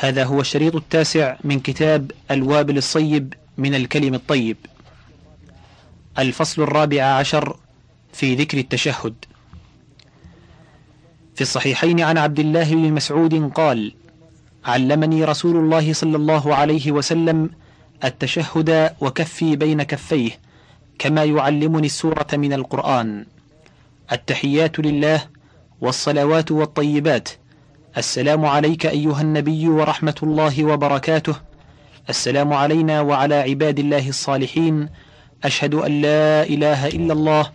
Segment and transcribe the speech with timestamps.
[0.00, 4.56] هذا هو الشريط التاسع من كتاب الوابل الصيب من الكلم الطيب.
[6.18, 7.56] الفصل الرابع عشر
[8.12, 9.14] في ذكر التشهد.
[11.34, 13.94] في الصحيحين عن عبد الله بن مسعود قال
[14.64, 17.50] علمني رسول الله صلى الله عليه وسلم
[18.04, 20.30] التشهد وكفي بين كفيه
[20.98, 23.26] كما يعلمني السورة من القرآن.
[24.12, 25.24] التحيات لله
[25.80, 27.28] والصلوات والطيبات
[27.98, 31.34] السلام عليك أيها النبي ورحمة الله وبركاته.
[32.08, 34.88] السلام علينا وعلى عباد الله الصالحين.
[35.44, 37.50] أشهد أن لا إله إلا الله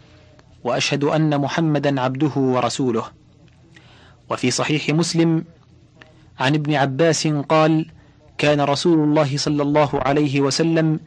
[0.63, 3.05] وأشهد أن محمدا عبده ورسوله.
[4.29, 5.43] وفي صحيح مسلم
[6.39, 7.85] عن ابن عباس قال
[8.37, 10.99] كان رسول الله صلى الله عليه وسلم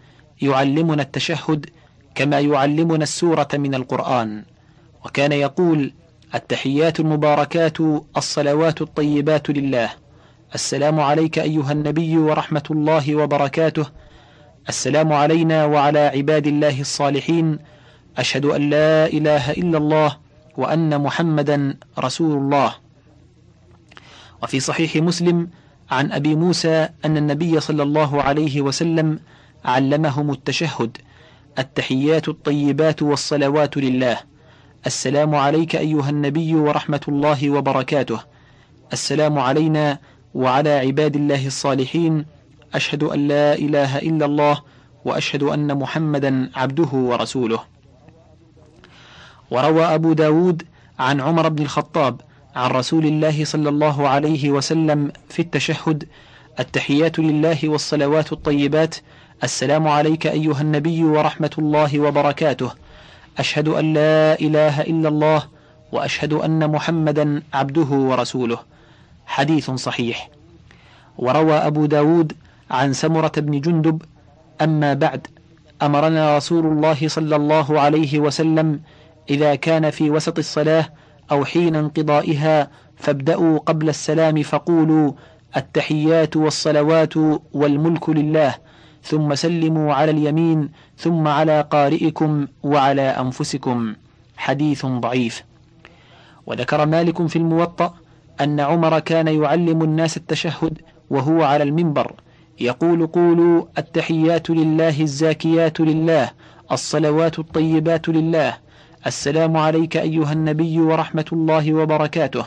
[0.43, 1.67] يعلمنا التشهد
[2.15, 4.45] كما يعلمنا السورة من القرآن.
[5.05, 5.93] وكان يقول
[6.35, 7.79] التحيات المباركات
[8.17, 9.91] الصلوات الطيبات لله.
[10.55, 13.87] السلام عليك أيها النبي ورحمة الله وبركاته.
[14.69, 17.59] السلام علينا وعلى عباد الله الصالحين.
[18.19, 20.17] أشهد أن لا إله إلا الله
[20.57, 22.75] وأن محمدا رسول الله.
[24.43, 25.49] وفي صحيح مسلم
[25.91, 29.21] عن أبي موسى أن النبي صلى الله عليه وسلم
[29.65, 30.97] علمهم التشهد.
[31.59, 34.36] التحيات الطيبات والصلوات لله.
[34.87, 38.21] السلام عليك أيها النبي ورحمة الله وبركاته.
[38.93, 39.99] السلام علينا
[40.35, 42.25] وعلى عباد الله الصالحين.
[42.75, 44.63] أشهد أن لا إله إلا الله
[45.05, 47.61] وأشهد أن محمدا عبده ورسوله.
[49.51, 50.63] وروى أبو داود
[50.99, 52.21] عن عمر بن الخطاب
[52.57, 56.09] عن رسول الله صلى الله عليه وسلم في التشهد
[56.61, 58.95] التحيات لله والصلوات الطيبات.
[59.45, 62.86] السلام عليك أيها النبي ورحمة الله وبركاته.
[63.39, 65.43] أشهد أن لا إله إلا الله
[65.93, 68.59] وأشهد أن محمدا عبده ورسوله.
[69.27, 70.31] حديث صحيح.
[71.19, 72.33] وروى أبو داود
[72.71, 74.03] عن سمرة بن جندب
[74.63, 75.27] أما بعد
[75.83, 78.81] أمرنا رسول الله صلى الله عليه وسلم
[79.31, 80.89] إذا كان في وسط الصلاة
[81.31, 85.13] أو حين انقضائها فابدأوا قبل السلام فقولوا
[85.57, 87.17] التحيات والصلوات
[87.53, 88.55] والملك لله.
[89.07, 90.69] ثم سلموا على اليمين
[90.99, 93.95] ثم على قارئكم وعلى أنفسكم.
[94.37, 95.45] حديث ضعيف.
[96.47, 97.95] وذكر مالك في الموطأ
[98.41, 100.79] أن عمر كان يعلم الناس التشهد
[101.11, 102.13] وهو على المنبر
[102.61, 106.31] يقول قولوا التحيات لله الزاكيات لله
[106.73, 108.57] الصلوات الطيبات لله
[109.07, 112.45] السلام عليك أيها النبي ورحمة الله وبركاته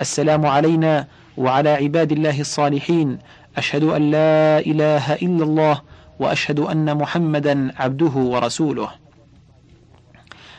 [0.00, 1.06] السلام علينا
[1.36, 3.18] وعلى عباد الله الصالحين
[3.58, 5.82] أشهد أن لا إله إلا الله
[6.18, 8.88] وأشهد أن محمدا عبده ورسوله.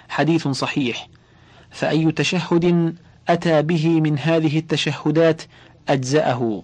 [0.10, 1.08] حديث صحيح.
[1.72, 2.96] فأي تشهد
[3.30, 5.42] أتى به من هذه التشهدات
[5.90, 6.64] أجزأه.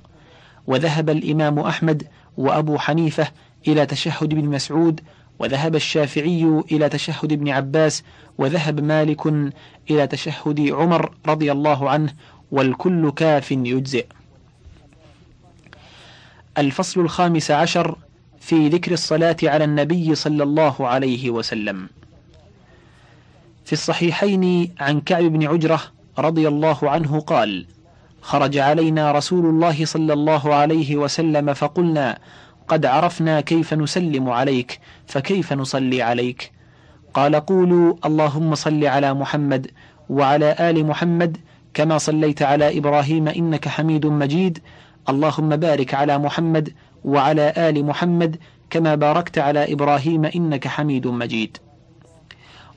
[0.67, 2.07] وذهب الإمام أحمد
[2.37, 3.27] وأبو حنيفة
[3.67, 5.01] إلى تشهد ابن مسعود
[5.39, 8.03] وذهب الشافعي إلى تشهد ابن عباس
[8.37, 9.27] وذهب مالك
[9.89, 12.13] إلى تشهد عمر رضي الله عنه
[12.51, 14.05] والكل كاف يجزئ.
[16.57, 17.97] الفصل الخامس عشر
[18.39, 21.89] في ذكر الصلاة على النبي صلى الله عليه وسلم.
[23.65, 25.81] في الصحيحين عن كعب بن عجرة
[26.19, 27.65] رضي الله عنه قال
[28.21, 32.17] خرج علينا رسول الله صلى الله عليه وسلم فقلنا
[32.67, 36.51] قد عرفنا كيف نسلم عليك فكيف نصلي عليك؟
[37.13, 39.71] قال قولوا اللهم صل على محمد
[40.09, 41.37] وعلى آل محمد
[41.73, 44.59] كما صليت على إبراهيم إنك حميد مجيد
[45.09, 46.73] اللهم بارك على محمد
[47.05, 48.37] وعلى آل محمد
[48.69, 51.57] كما باركت على إبراهيم إنك حميد مجيد.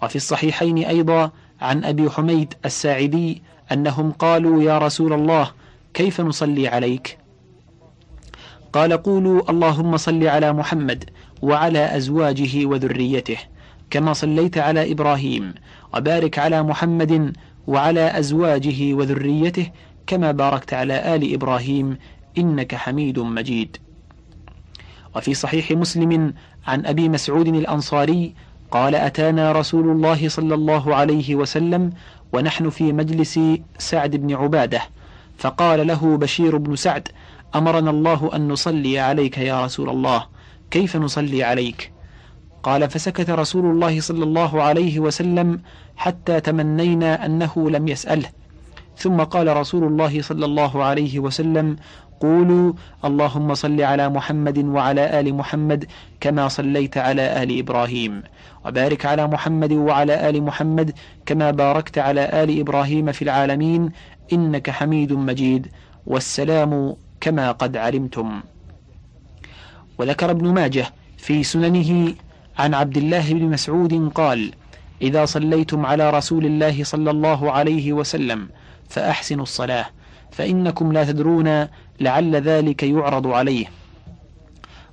[0.02, 1.30] وفي الصحيحين أيضا
[1.60, 5.50] عن أبي حميد الساعدي أنهم قالوا يا رسول الله
[5.94, 7.18] كيف نصلي عليك؟
[8.72, 11.10] قال قولوا اللهم صل على محمد
[11.42, 13.38] وعلى أزواجه وذريته
[13.90, 15.54] كما صليت على إبراهيم
[15.94, 19.70] وبارك على محمد وعلى أزواجه وذريته
[20.06, 21.96] كما باركت على آل إبراهيم
[22.38, 23.76] إنك حميد مجيد.
[25.16, 26.34] وفي صحيح مسلم
[26.66, 28.34] عن أبي مسعود الأنصاري
[28.70, 31.92] قال أتانا رسول الله صلى الله عليه وسلم
[32.32, 33.40] ونحن في مجلس
[33.78, 34.80] سعد بن عبادة
[35.38, 37.08] فقال له بشير بن سعد
[37.54, 40.26] أمرنا الله أن نصلي عليك يا رسول الله
[40.70, 41.92] كيف نصلي عليك؟
[42.62, 45.60] قال فسكت رسول الله صلى الله عليه وسلم
[45.96, 48.28] حتى تمنينا أنه لم يسأله.
[48.96, 51.76] ثم قال رسول الله صلى الله عليه وسلم
[52.20, 52.72] قولوا
[53.04, 55.86] اللهم صل على محمد وعلى آل محمد
[56.20, 58.22] كما صليت على آل إبراهيم.
[58.64, 60.94] وبارك على محمد وعلى آل محمد
[61.26, 63.90] كما باركت على آل إبراهيم في العالمين
[64.32, 65.68] إنك حميد مجيد.
[66.06, 68.40] والسلام كما قد علمتم.
[69.98, 70.86] وذكر ابن ماجه
[71.16, 72.14] في سننه
[72.58, 74.52] عن عبد الله بن مسعود قال
[75.02, 78.48] إذا صليتم على رسول الله صلى الله عليه وسلم
[78.88, 79.86] فأحسنوا الصلاة
[80.30, 81.66] فإنكم لا تدرون
[82.00, 83.66] لعل ذلك يعرض عليه.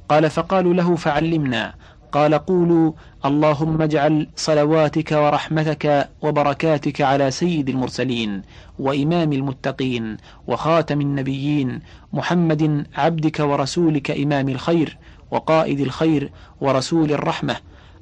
[0.09, 1.73] قال فقالوا له فعلمنا.
[2.11, 2.91] قال قولوا
[3.25, 8.41] اللهم اجعل صلواتك ورحمتك وبركاتك على سيد المرسلين
[8.79, 10.17] وإمام المتقين
[10.47, 11.79] وخاتم النبيين
[12.13, 14.97] محمد عبدك ورسولك إمام الخير
[15.31, 16.31] وقائد الخير
[16.61, 17.55] ورسول الرحمة.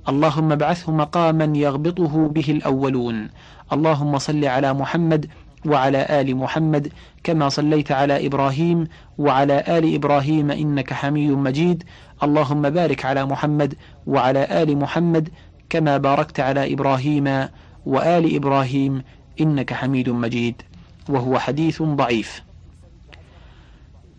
[0.10, 3.30] اللهم ابعثه مقاما يغبطه به الأولون.
[3.74, 5.26] اللهم صل على محمد
[5.66, 6.92] وعلى آل محمد
[7.24, 8.88] كما صليت على إبراهيم
[9.18, 11.84] وعلى آل إبراهيم إنك حميد مجيد.
[12.24, 13.76] اللهم بارك على محمد
[14.08, 15.30] وعلى آل محمد
[15.70, 17.48] كما باركت على إبراهيم
[17.86, 19.04] وآل إبراهيم
[19.42, 20.62] إنك حميد مجيد.
[21.10, 22.44] وهو حديث ضعيف.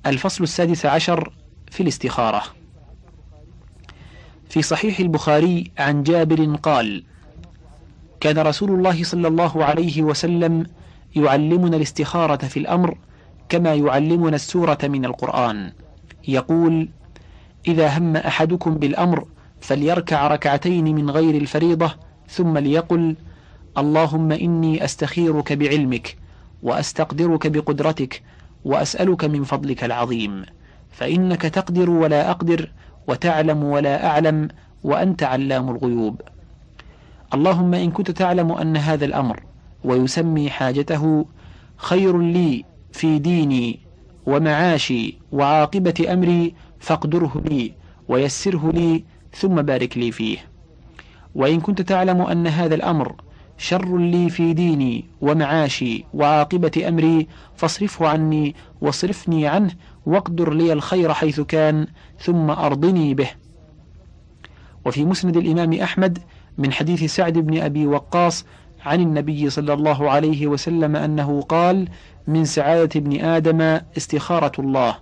[0.07, 1.33] الفصل السادس عشر
[1.71, 2.43] في الاستخارة.
[4.49, 7.05] في صحيح البخاري عن جابر قال
[8.21, 10.67] كان رسول الله صلى الله عليه وسلم
[11.17, 12.99] يعلمنا الاستخارة في الأمر
[13.49, 15.73] كما يعلمنا السورة من القرآن.
[16.29, 16.89] يقول
[17.69, 19.27] إذا هم أحدكم بالأمر
[19.61, 21.95] فليركع ركعتين من غير الفريضة
[22.29, 23.17] ثم ليقل
[23.79, 26.17] اللهم إني أستخيرك بعلمك
[26.63, 28.23] وأستقدرك بقدرتك
[28.65, 30.45] وأسألك من فضلك العظيم.
[30.91, 32.73] فإنك تقدر ولا أقدر
[33.07, 34.49] وتعلم ولا أعلم
[34.85, 36.21] وأنت علام الغيوب.
[37.35, 39.43] اللهم إن كنت تعلم أن هذا الأمر
[39.85, 41.27] ويسمي حاجته
[41.77, 43.81] خير لي في ديني
[44.27, 47.73] ومعاشي وعاقبة أمري فاقدره لي
[48.09, 50.39] ويسره لي ثم بارك لي فيه.
[51.35, 53.15] وإن كنت تعلم أن هذا الأمر
[53.59, 57.27] شر لي في ديني ومعاشي وعاقبة أمري
[57.57, 59.73] فاصرفه عني واصرفني عنه
[60.07, 61.87] واقدر لي الخير حيث كان
[62.21, 63.31] ثم أرضني به.
[64.87, 66.19] وفي مسند الإمام أحمد
[66.59, 68.45] من حديث سعد بن أبي وقاص
[68.85, 71.89] عن النبي صلى الله عليه وسلم أنه قال
[72.27, 74.97] من سعادة ابن آدم استخارة الله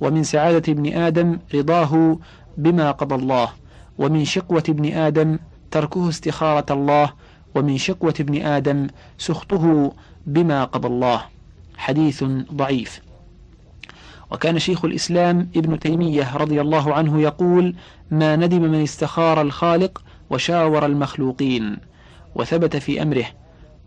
[0.00, 2.18] ومن سعادة ابن آدم رضاه
[2.58, 3.48] بما قضى الله
[3.98, 5.38] ومن شقوة ابن آدم
[5.70, 7.12] تركه استخارة الله
[7.54, 8.86] ومن شقوة ابن آدم
[9.18, 9.92] سخطه
[10.26, 11.22] بما قضى الله.
[11.76, 13.00] حديث ضعيف.
[14.30, 17.74] وكان شيخ الإسلام ابن تيمية رضي الله عنه يقول
[18.10, 21.76] ما ندم من استخار الخالق وشاور المخلوقين.
[22.36, 23.24] وثبت في أمره.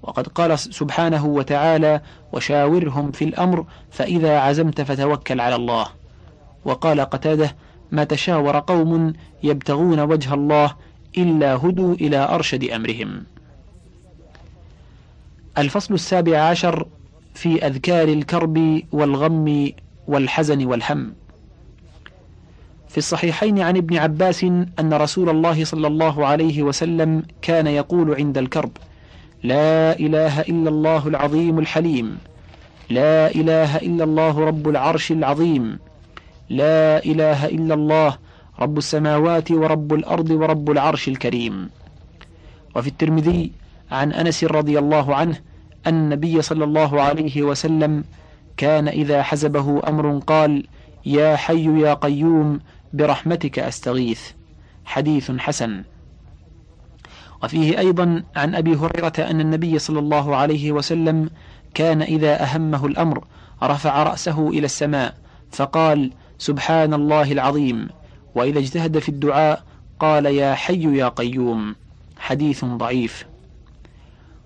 [0.04, 2.02] وقد قال سبحانه وتعالى
[2.34, 5.88] وشاورهم في الأمر فإذا عزمت فتوكل على الله.
[6.66, 7.56] وقال قتاده
[7.92, 9.14] ما تشاور قوم
[9.44, 10.76] يبتغون وجه الله
[11.18, 13.24] إلا هدوا إلى أرشد أمرهم.
[15.58, 16.88] الفصل السابع عشر
[17.34, 19.72] في أذكار الكرب والغم
[20.08, 21.14] والحزن والهم.
[22.90, 24.44] في الصحيحين عن ابن عباس
[24.80, 28.72] أن رسول الله صلى الله عليه وسلم كان يقول عند الكرب
[29.44, 32.18] لا إله إلا الله العظيم الحليم
[32.90, 35.80] لا إله إلا الله رب العرش العظيم
[36.50, 38.18] لا إله إلا الله
[38.60, 41.70] رب السماوات ورب الأرض ورب العرش الكريم.
[42.76, 43.52] وفي الترمذي
[43.92, 45.42] عن أنس رضي الله عنه
[45.88, 48.04] أن النبي صلى الله عليه وسلم
[48.58, 50.64] كان إذا حزبه أمر قال
[51.06, 52.60] يا حي يا قيوم
[52.94, 54.22] برحمتك أستغيث.
[54.86, 55.84] حديث حسن.
[57.44, 61.30] وفيه أيضا عن أبي هريرة أن النبي صلى الله عليه وسلم
[61.74, 63.24] كان إذا أهمه الأمر
[63.64, 65.18] رفع رأسه إلى السماء
[65.52, 67.90] فقال سبحان الله العظيم.
[68.36, 69.64] وإذا اجتهد في الدعاء
[70.00, 71.76] قال يا حي يا قيوم.
[72.18, 73.26] حديث ضعيف.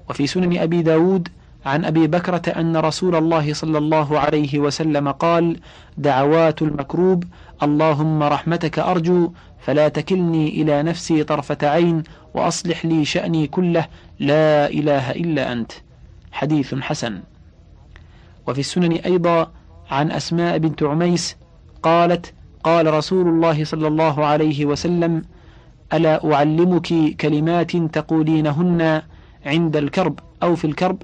[0.09, 1.29] وفي سنن أبي داود
[1.65, 5.59] عن أبي بكرة أن رسول الله صلى الله عليه وسلم قال
[5.97, 7.23] دعوات المكروب
[7.63, 12.03] اللهم رحمتك أرجو فلا تكلني إلى نفسي طرفة عين
[12.33, 13.87] وأصلح لي شأني كله
[14.19, 15.71] لا إله إلا أنت.
[16.31, 17.21] حديث حسن.
[18.47, 19.51] وفي السنن أيضا
[19.91, 21.37] عن أسماء بنت عميس
[21.83, 25.21] قالت قال رسول الله صلى الله عليه وسلم
[25.93, 29.01] ألا أعلمك كلمات تقولينهن
[29.45, 31.01] عند الكرب أو في الكرب؟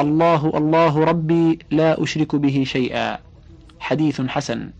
[0.00, 3.18] الله الله ربي لا أشرك به شيئا.
[3.80, 4.70] حديث حسن.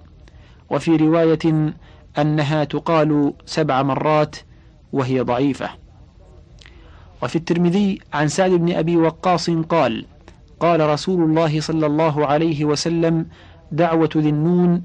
[0.71, 1.75] وفي رواية
[2.19, 4.37] أنها تقال سبع مرات
[4.93, 5.71] وهي ضعيفة.
[7.23, 10.05] وفي الترمذي عن سعد بن أبي وقاص قال
[10.61, 13.27] قال رسول الله صلى الله عليه وسلم
[13.73, 14.85] دعوة ذي النون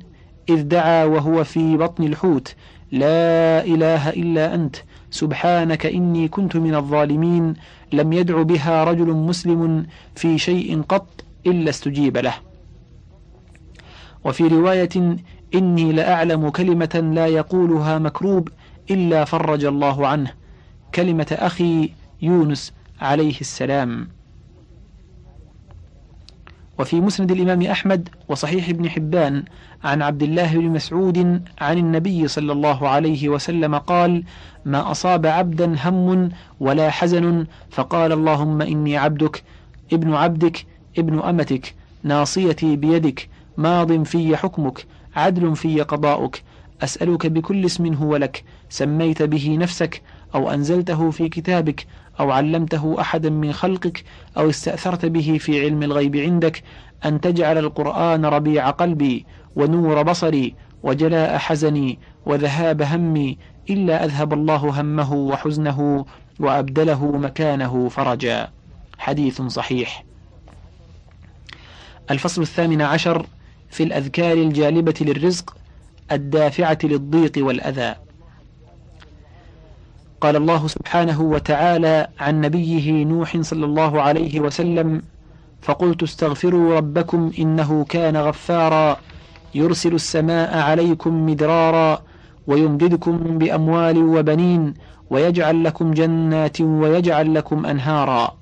[0.49, 2.55] إذ دعا وهو في بطن الحوت.
[2.91, 4.75] لا إله إلا أنت.
[5.11, 7.53] سبحانك إني كنت من الظالمين.
[7.93, 11.07] لم يدع بها رجل مسلم في شيء قط
[11.47, 12.33] إلا استجيب له.
[14.23, 15.17] وفي رواية
[15.55, 18.49] إني لأعلم كلمة لا يقولها مكروب
[18.91, 20.31] إلا فرج الله عنه
[20.95, 21.91] كلمة أخي
[22.21, 24.07] يونس عليه السلام.
[26.79, 29.43] وفي مسند الإمام أحمد وصحيح ابن حبان
[29.83, 34.23] عن عبد الله بن مسعود عن النبي صلى الله عليه وسلم قال
[34.65, 36.29] ما أصاب عبدا هم
[36.59, 39.43] ولا حزن فقال اللهم إني عبدك
[39.93, 40.65] ابن عبدك
[40.97, 46.41] ابن أمتك ناصيتي بيدك ماض في حكمك عدل في قضاؤك
[46.83, 50.01] أسألك بكل اسم هو لك سميت به نفسك
[50.35, 51.87] أو أنزلته في كتابك
[52.19, 54.03] أو علمته أحدا من خلقك
[54.37, 56.63] أو استأثرت به في علم الغيب عندك
[57.05, 63.37] أن تجعل القرآن ربيع قلبي ونور بصري وجلاء حزني وذهاب همي
[63.69, 66.05] إلا أذهب الله همه وحزنه
[66.39, 68.49] وأبدله مكانه فرجا.
[68.97, 70.03] حديث صحيح.
[72.11, 73.25] الفصل الثامن عشر
[73.69, 75.57] في الأذكار الجالبة للرزق
[76.11, 77.95] الدافعة للضيق والأذى.
[80.21, 85.01] قال الله سبحانه وتعالى عن نبيه نوح صلى الله عليه وسلم
[85.61, 88.97] فقلت استغفروا ربكم إنه كان غفارا
[89.55, 92.01] يرسل السماء عليكم مدرارا
[92.47, 94.73] ويمددكم بأموال وبنين
[95.09, 98.33] ويجعل لكم جنات ويجعل لكم أنهارا.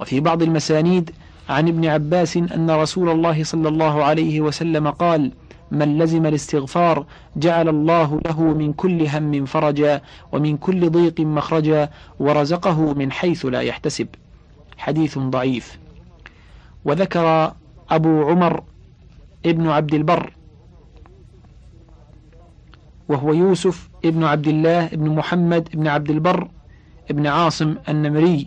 [0.00, 1.10] وفي بعض المسانيد
[1.48, 5.32] عن ابن عباس أن رسول الله صلى الله عليه وسلم قال
[5.70, 7.06] من لزم الاستغفار
[7.36, 13.60] جعل الله له من كل هم فرجا ومن كل ضيق مخرجا ورزقه من حيث لا
[13.60, 14.08] يحتسب.
[14.78, 15.78] حديث ضعيف.
[16.84, 17.52] وذكر
[17.90, 18.62] أبو عمر
[19.46, 20.32] ابن عبد البر
[23.08, 26.48] وهو يوسف ابن عبد الله ابن محمد ابن عبد البر
[27.10, 28.46] ابن عاصم النمري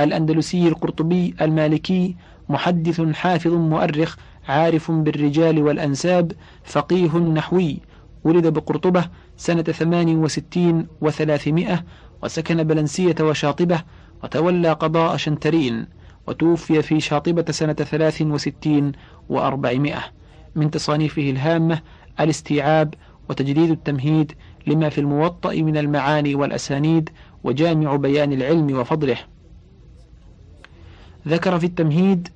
[0.00, 2.16] الأندلسي القرطبي المالكي
[2.48, 4.16] محدث حافظ مؤرخ
[4.50, 6.32] عارف بالرجال والأنساب
[6.64, 7.78] فقيه نحوي
[8.24, 9.04] ولد بقرطبة
[9.36, 11.84] سنة ثمان وستين وثلاثمائة
[12.22, 13.82] وسكن بلنسية وشاطبة
[14.24, 15.86] وتولى قضاء شنترين
[16.26, 18.92] وتوفي في شاطبة سنة ثلاث وستين
[19.28, 20.02] وأربعمائة.
[20.54, 21.80] من تصانيفه الهامة
[22.20, 22.94] الاستيعاب
[23.30, 24.32] وتجديد التمهيد
[24.66, 27.10] لما في الموطأ من المعاني والأسانيد
[27.44, 29.16] وجامع بيان العلم وفضله.
[31.28, 32.28] ذكر في التمهيد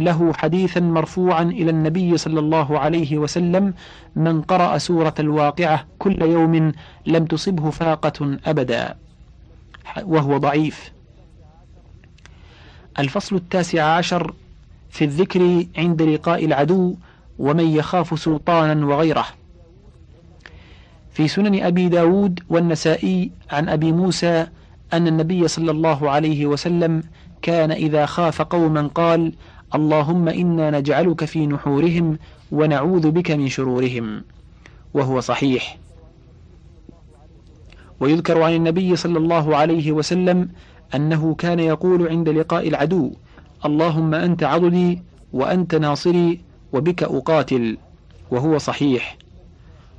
[0.00, 3.74] له حديثا مرفوعا إلى النبي صلى الله عليه وسلم
[4.16, 6.72] من قرأ سورة الواقعة كل يوم
[7.06, 8.96] لم تصبه فاقة أبدا.
[10.02, 10.92] وهو ضعيف.
[12.98, 14.34] الفصل التاسع عشر
[14.90, 16.94] في الذكر عند لقاء العدو
[17.38, 19.26] ومن يخاف سلطانا وغيره.
[21.12, 24.46] في سنن أبي داود والنسائي عن أبي موسى
[24.92, 27.02] أن النبي صلى الله عليه وسلم
[27.42, 29.32] كان إذا خاف قوما قال
[29.74, 32.18] اللهم إنا نجعلك في نحورهم
[32.52, 34.22] ونعوذ بك من شرورهم.
[34.94, 35.78] وهو صحيح.
[38.00, 40.48] ويذكر عن النبي صلى الله عليه وسلم
[40.94, 43.12] أنه كان يقول عند لقاء العدو
[43.64, 46.40] اللهم أنت عضدي وأنت ناصري
[46.72, 47.78] وبك أقاتل.
[48.30, 49.16] وهو صحيح.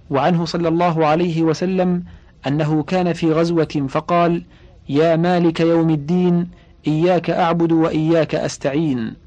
[0.09, 2.03] وعنه صلى الله عليه وسلم
[2.47, 4.43] أنه كان في غزوة فقال
[4.89, 6.47] يا مالك يوم الدين
[6.87, 9.20] إياك أعبد وإياك أستعين.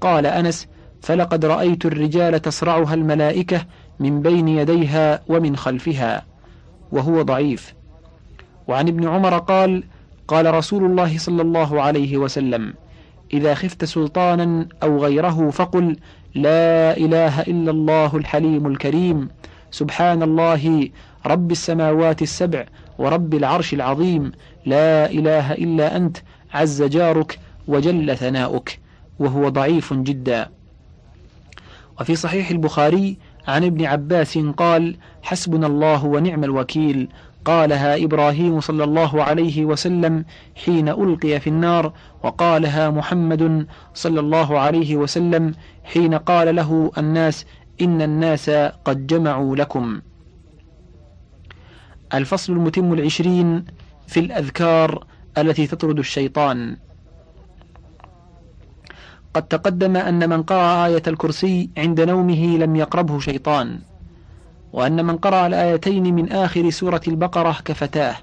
[0.00, 0.66] قال أنس
[1.02, 3.66] فلقد رأيت الرجال تصرعها الملائكة
[4.00, 6.24] من بين يديها ومن خلفها
[6.92, 7.74] وهو ضعيف.
[8.68, 9.84] وعن ابن عمر قال
[10.28, 12.74] قال رسول الله صلى الله عليه وسلم
[13.32, 15.96] إذا خفت سلطانا أو غيره فقل
[16.34, 19.28] لا إله إلا الله الحليم الكريم
[19.70, 20.88] سبحان الله
[21.26, 22.64] رب السماوات السبع
[22.98, 24.32] ورب العرش العظيم
[24.66, 26.16] لا إله إلا أنت
[26.54, 27.38] عز جارك
[27.68, 28.78] وجل ثناؤك.
[29.20, 30.50] وهو ضعيف جدا.
[32.00, 37.08] وفي صحيح البخاري عن ابن عباس قال حسبنا الله ونعم الوكيل
[37.44, 40.24] قالها إبراهيم صلى الله عليه وسلم
[40.64, 47.46] حين ألقي في النار وقالها محمد صلى الله عليه وسلم حين قال له الناس
[47.80, 48.50] إن الناس
[48.84, 50.00] قد جمعوا لكم
[52.14, 53.64] الفصل المتم العشرين
[54.06, 55.04] في الأذكار
[55.38, 56.76] التي تطرد الشيطان.
[59.34, 63.78] قد تقدم أن من قرأ آية الكرسي عند نومه لم يقربه شيطان
[64.72, 68.16] وأن من قرأ الآيتين من آخر سورة البقرة كفتاه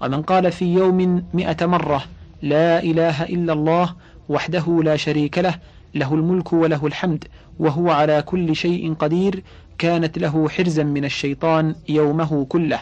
[0.00, 2.04] ومن قال في يوم مئة مرة
[2.42, 3.94] لا إله إلا الله
[4.28, 5.54] وحده لا شريك له
[5.94, 7.24] له الملك وله الحمد
[7.58, 9.42] وهو على كل شيء قدير
[9.78, 12.80] كانت له حرزا من الشيطان يومه كله.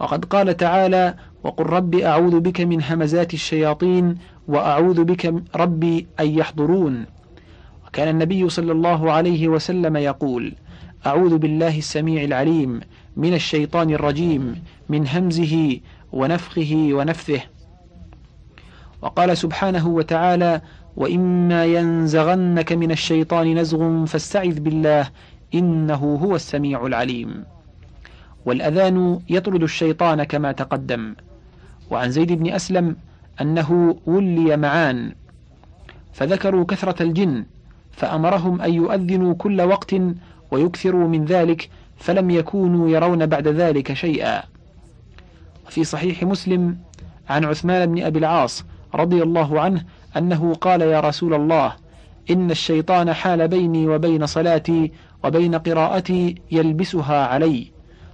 [0.00, 4.18] وقد قال تعالى وقل رب أعوذ بك من همزات الشياطين
[4.50, 7.06] وأعوذ بك ربي أن يحضرون.
[7.86, 10.54] وكان النبي صلى الله عليه وسلم يقول
[11.06, 12.80] أعوذ بالله السميع العليم
[13.16, 15.80] من الشيطان الرجيم من همزه
[16.12, 17.40] ونفخه ونفثه.
[19.02, 20.60] وقال سبحانه وتعالى
[20.96, 25.08] وإما ينزغنك من الشيطان نزغ فاستعذ بالله
[25.54, 27.44] إنه هو السميع العليم.
[28.46, 31.14] والأذان يطرد الشيطان كما تقدم.
[31.90, 32.96] وعن زيد بن أسلم
[33.40, 35.12] أنه ولي معان
[36.12, 37.44] فذكروا كثرة الجن
[37.92, 39.94] فأمرهم أن يؤذنوا كل وقت
[40.50, 44.42] ويكثروا من ذلك فلم يكونوا يرون بعد ذلك شيئا.
[45.68, 46.76] في صحيح مسلم
[47.28, 49.84] عن عثمان بن أبي العاص رضي الله عنه
[50.16, 51.72] أنه قال يا رسول الله
[52.30, 54.92] إن الشيطان حال بيني وبين صلاتي
[55.24, 57.66] وبين قراءتي يلبسها علي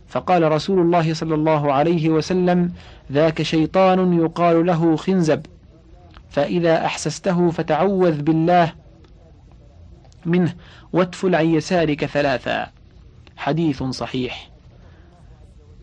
[0.08, 2.72] فقال رسول الله صلى الله عليه وسلم
[3.12, 5.46] ذاك شيطان يقال له خنزب
[6.30, 8.72] فإذا أحسسته فتعوذ بالله
[10.26, 10.54] منه
[10.92, 12.66] واتفل عن يسارك ثلاثا.
[13.36, 14.50] حديث صحيح.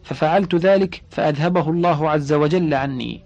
[0.03, 3.21] ففعلت ذلك فأذهبه الله عز وجل عني.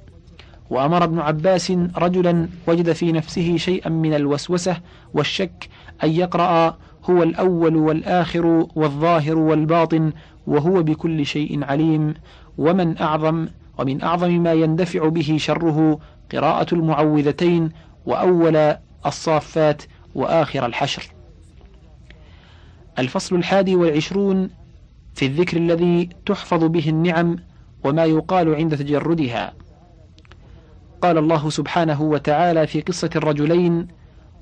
[0.70, 4.78] وأمر ابن عباس رجلا وجد في نفسه شيئا من الوسوسة
[5.14, 5.70] والشك
[6.04, 6.78] أن يقرأ
[7.10, 10.12] هو الأول والآخر والظاهر والباطن
[10.48, 12.14] وهو بكل شيء عليم
[12.58, 16.00] ومن أعظم ومن أعظم ما يندفع به شره
[16.32, 17.70] قراءة المعوذتين
[18.06, 18.76] وأول
[19.06, 19.82] الصافات
[20.16, 21.12] وآخر الحشر.
[23.00, 24.50] الفصل الحادي والعشرون
[25.16, 27.36] في الذكر الذي تحفظ به النعم
[27.84, 29.54] وما يقال عند تجردها.
[31.02, 33.88] قال الله سبحانه وتعالى في قصة الرجلين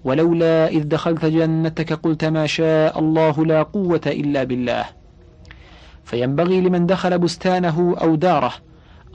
[0.04, 4.86] ولولا إذ دخلت جنتك قلت ما شاء الله لا قوة إلا بالله
[6.06, 8.54] فينبغي لمن دخل بستانه أو داره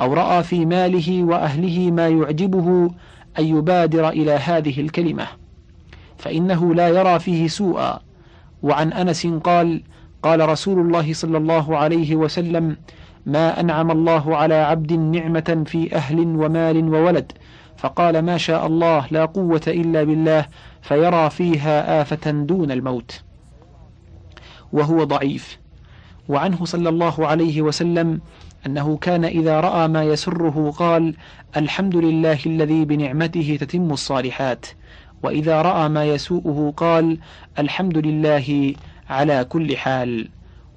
[0.01, 2.91] أو رأى في ماله وأهله ما يعجبه
[3.39, 5.27] أن يبادر إلى هذه الكلمة.
[6.19, 8.01] فإنه لا يرى فيه سوءا.
[8.63, 9.83] وعن أنس قال
[10.23, 12.77] قال رسول الله صلى الله عليه وسلم
[13.27, 17.33] ما أنعم الله على عبد نعمة في أهل ومال وولد.
[17.77, 20.47] فقال ما شاء الله لا قوة إلا بالله
[20.83, 23.23] فيرى فيها آفة دون الموت.
[24.73, 25.60] وهو ضعيف.
[26.31, 28.21] وعنه صلى الله عليه وسلم
[28.67, 31.15] أنه كان إذا رأى ما يسره قال
[31.57, 34.67] الحمد لله الذي بنعمته تتم الصالحات
[35.23, 37.19] وإذا رأى ما يسوءه قال
[37.59, 38.75] الحمد لله
[39.11, 40.29] على كل حال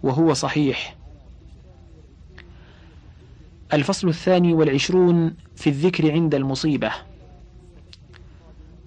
[0.03, 0.95] وهو صحيح.
[3.73, 6.91] الفصل الثاني والعشرون في الذكر عند المصيبة.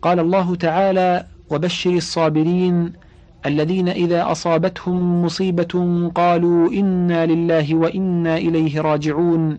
[0.02, 2.92] قال الله تعالى وبشر الصابرين
[3.46, 9.58] الذين إذا أصابتهم مصيبة قالوا إنا لله وإنا إليه راجعون.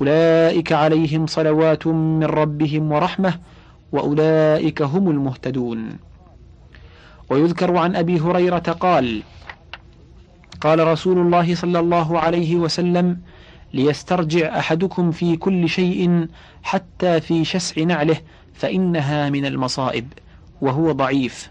[0.00, 3.34] أولئك عليهم صلوات من ربهم ورحمة
[3.92, 5.88] وأولئك هم المهتدون.
[7.30, 9.22] ويذكر عن أبي هريرة قال
[10.60, 13.18] قال رسول الله صلى الله عليه وسلم
[13.74, 16.26] ليسترجع أحدكم في كل شيء
[16.62, 18.16] حتى في شسع نعله
[18.54, 20.06] فإنها من المصائب
[20.60, 21.50] وهو ضعيف.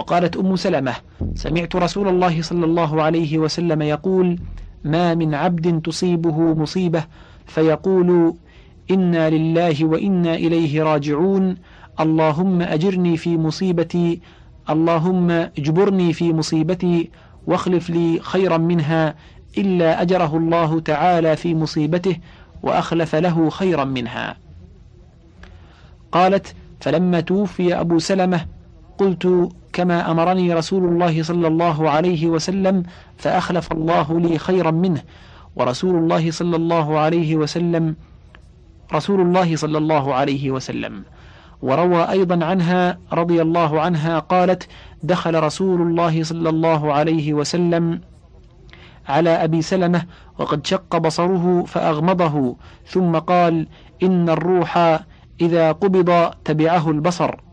[0.00, 0.94] وقالت أم سلمة
[1.34, 4.38] سمعت رسول الله صلى الله عليه وسلم يقول
[4.84, 7.04] ما من عبد تصيبه مصيبة.
[7.46, 8.34] فيقول
[8.90, 11.56] إنا لله وإنا إليه راجعون.
[12.00, 14.20] اللهم أجرني في مصيبتي
[14.70, 17.10] اللهم اجبرني في مصيبتي
[17.46, 19.14] واخلف لي خيرا منها
[19.58, 22.16] إلا أجره الله تعالى في مصيبته
[22.62, 24.36] وأخلف له خيرا منها.
[26.12, 28.46] قالت فلما توفي أبو سلمة
[28.98, 32.82] قلت كما أمرني رسول الله صلى الله عليه وسلم
[33.16, 35.02] فأخلف الله لي خيرا منه.
[35.56, 37.96] ورسول الله صلى الله عليه وسلم
[38.94, 41.04] رسول الله صلى الله عليه وسلم.
[41.62, 44.68] وروى أيضا عنها رضي الله عنها قالت
[45.02, 48.00] دخل رسول الله صلى الله عليه وسلم
[49.08, 50.02] على أبي سلمة
[50.38, 52.56] وقد شق بصره فأغمضه
[52.86, 53.68] ثم قال
[54.02, 55.00] إن الروح
[55.40, 57.49] إذا قبض تبعه البصر.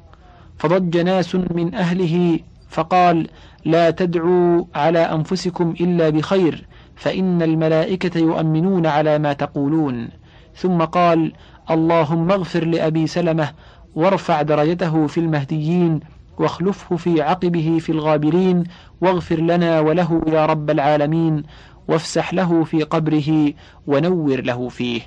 [0.57, 2.39] فضج ناس من أهله
[2.69, 3.27] فقال
[3.65, 10.09] لا تدعوا على أنفسكم إلا بخير فإن الملائكة يؤمنون على ما تقولون.
[10.55, 11.33] ثم قال
[11.71, 13.51] اللهم اغفر لأبي سلمة
[13.95, 15.99] وارفع درجته في المهديين
[16.37, 18.63] واخلفه في عقبه في الغابرين
[19.01, 21.43] واغفر لنا وله يا رب العالمين
[21.87, 23.53] وافسح له في قبره
[23.87, 25.01] ونور له فيه.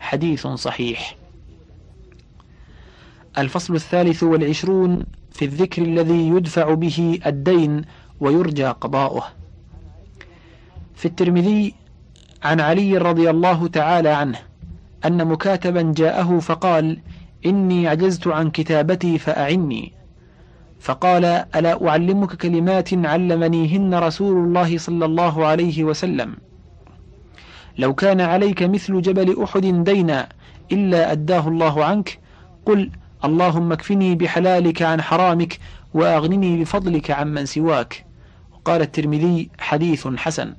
[0.00, 1.16] حديث صحيح.
[3.38, 7.82] الفصل الثالث والعشرون في الذكر الذي يدفع به الدين
[8.20, 9.24] ويرجى قضاؤه.
[10.94, 11.74] في الترمذي
[12.42, 14.38] عن علي رضي الله تعالى عنه
[15.04, 16.98] أن مكاتبا جاءه فقال
[17.46, 19.92] إني عجزت عن كتابتي فأعني
[20.80, 26.36] فقال ألا أعلمك كلمات علمنيهن رسول الله صلى الله عليه وسلم؟
[27.78, 30.28] لو كان عليك مثل جبل أحد دينا
[30.72, 32.18] إلا أداه الله عنك
[32.66, 32.90] قل
[33.24, 35.58] اللهم اكفني بحلالك عن حرامك
[35.94, 38.04] وأغنني بفضلك عمن سواك.
[38.64, 40.54] قال الترمذي حديث حسن.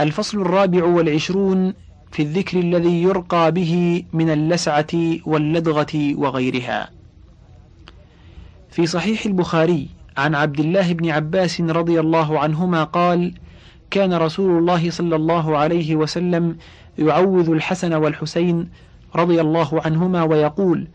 [0.00, 1.74] الفصل الرابع والعشرون
[2.12, 4.92] في الذكر الذي يرقى به من اللسعة
[5.26, 6.90] واللدغة وغيرها.
[8.70, 13.34] في صحيح البخاري عن عبد الله بن عباس رضي الله عنهما قال
[13.90, 16.56] كان رسول الله صلى الله عليه وسلم
[16.98, 18.68] يعوذ الحسن والحسين
[19.16, 20.88] رضي الله عنهما ويقول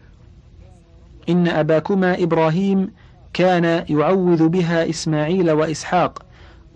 [1.29, 2.91] إن أباكما إبراهيم
[3.33, 6.25] كان يعوذ بها إسماعيل وإسحاق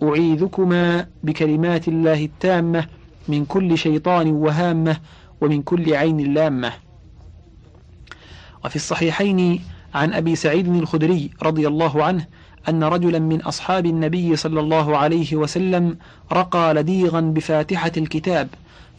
[0.02, 2.86] أعيذكما بكلمات الله التامة
[3.28, 4.96] من كل شيطان وهامة
[5.40, 6.72] ومن كل عين لامة.
[8.64, 9.60] وفي الصحيحين
[9.94, 12.26] عن أبي سعيد الخدري رضي الله عنه
[12.68, 15.96] أن رجلا من أصحاب النبي صلى الله عليه وسلم
[16.32, 18.48] رقى لديغا بفاتحة الكتاب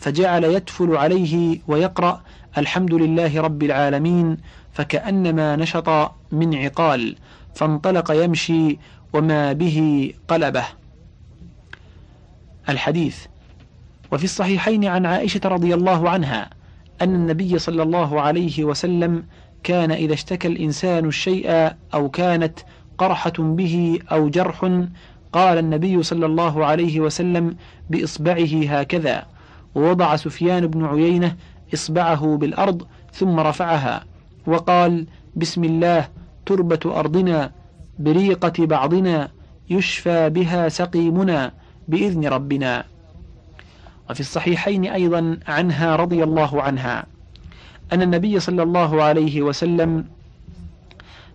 [0.01, 2.21] فجعل يتفل عليه ويقرأ
[2.57, 4.37] الحمد لله رب العالمين
[4.73, 7.15] فكأنما نشط من عقال
[7.55, 8.77] فانطلق يمشي
[9.13, 10.65] وما به قلبه.
[12.69, 13.25] الحديث
[14.11, 16.49] وفي الصحيحين عن عائشة رضي الله عنها
[17.01, 19.23] أن النبي صلى الله عليه وسلم
[19.63, 22.59] كان إذا اشتكى الإنسان الشيء أو كانت
[22.97, 24.81] قرحة به أو جرح
[25.33, 27.55] قال النبي صلى الله عليه وسلم
[27.89, 29.25] بإصبعه هكذا
[29.75, 31.35] ووضع سفيان بن عيينة
[31.73, 34.03] إصبعه بالأرض ثم رفعها
[34.47, 36.07] وقال بسم الله
[36.45, 37.51] تربة أرضنا
[37.99, 39.29] بريقة بعضنا
[39.69, 41.51] يشفى بها سقيمنا
[41.87, 42.83] بإذن ربنا.
[44.09, 47.05] وفي الصحيحين أيضا عنها رضي الله عنها
[47.93, 50.05] أن النبي صلى الله عليه وسلم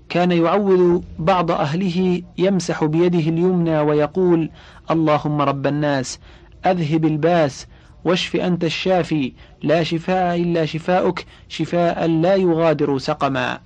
[0.09, 4.51] كان يعوذ بعض أهله يمسح بيده اليمنى ويقول
[4.91, 6.19] اللهم رب الناس
[6.67, 7.67] أذهب الباس
[8.07, 13.59] واشف أنت الشافي لا شفاء إلا شفاؤك شفاء لا يغادر سقما.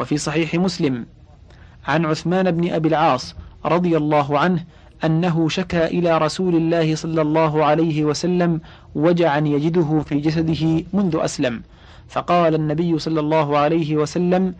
[0.00, 1.06] وفي صحيح مسلم
[1.88, 4.64] عن عثمان بن أبي العاص رضي الله عنه
[5.04, 8.60] أنه شكى إلى رسول الله صلى الله عليه وسلم
[8.94, 11.62] وجعا يجده في جسده منذ أسلم.
[12.08, 14.54] فقال النبي صلى الله عليه وسلم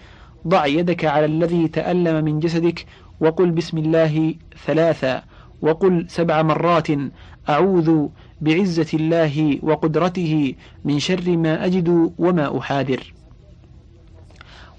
[0.47, 2.87] ضع يدك على الذي تألم من جسدك
[3.21, 4.35] وقل بسم الله
[4.67, 5.23] ثلاثا
[5.63, 6.89] وقل سبع مرات
[7.49, 8.09] أعوذ
[8.41, 13.15] بعزة الله وقدرته من شر ما أجد وما أحاذر.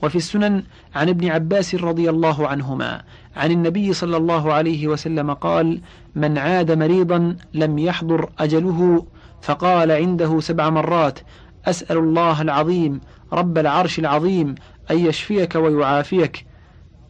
[0.03, 0.63] وفي السنن
[0.95, 3.01] عن ابن عباس رضي الله عنهما
[3.35, 5.81] عن النبي صلى الله عليه وسلم قال
[6.15, 9.05] من عاد مريضا لم يحضر أجله
[9.41, 11.19] فقال عنده سبع مرات
[11.65, 13.01] أسأل الله العظيم
[13.33, 14.55] رب العرش العظيم
[14.91, 16.45] أن يشفيك ويعافيك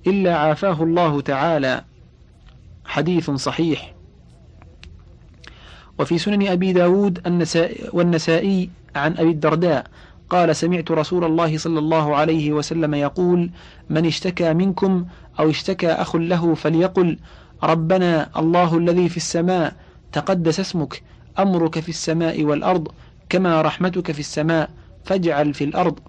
[0.08, 1.84] إلا عافاه الله تعالى
[2.86, 3.94] حديث صحيح.
[6.02, 9.86] وفي سنن أبي داود النسائي والنسائي عن أبي الدرداء
[10.30, 13.50] قال سمعت رسول الله صلى الله عليه وسلم يقول
[13.90, 15.06] من اشتكى منكم
[15.40, 17.18] أو اشتكى أخ له فليقل
[17.64, 19.74] ربنا الله الذي في السماء
[20.12, 21.04] تقدس اسمك
[21.40, 22.88] أمرك في السماء والأرض
[23.30, 24.70] كما رحمتك في السماء
[25.04, 26.00] فاجعل في الأرض.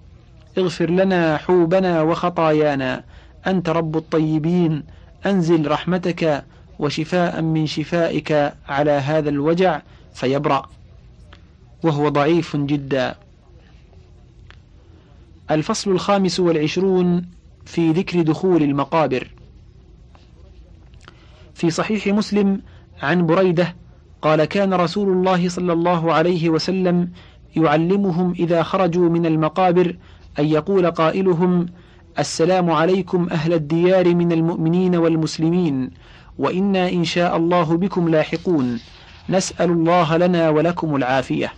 [0.59, 3.05] اغفر لنا حوبنا وخطايانا
[3.47, 4.83] أنت رب الطيبين
[5.27, 6.45] أنزل رحمتك
[6.79, 9.83] وشفاء من شفائك على هذا الوجع
[10.15, 10.69] فيبرأ.
[11.83, 13.15] وهو ضعيف جدا.
[15.51, 17.25] الفصل الخامس والعشرون
[17.65, 19.29] في ذكر دخول المقابر.
[21.55, 22.61] في صحيح مسلم
[23.03, 23.75] عن بريدة
[24.23, 27.11] قال كان رسول الله صلى الله عليه وسلم
[27.57, 29.97] يعلمهم إذا خرجوا من المقابر
[30.39, 31.67] أن يقول قائلهم
[32.19, 35.91] السلام عليكم أهل الديار من المؤمنين والمسلمين
[36.43, 38.81] وإنا إن شاء الله بكم لاحقون.
[39.29, 41.53] نسأل الله لنا ولكم العافية.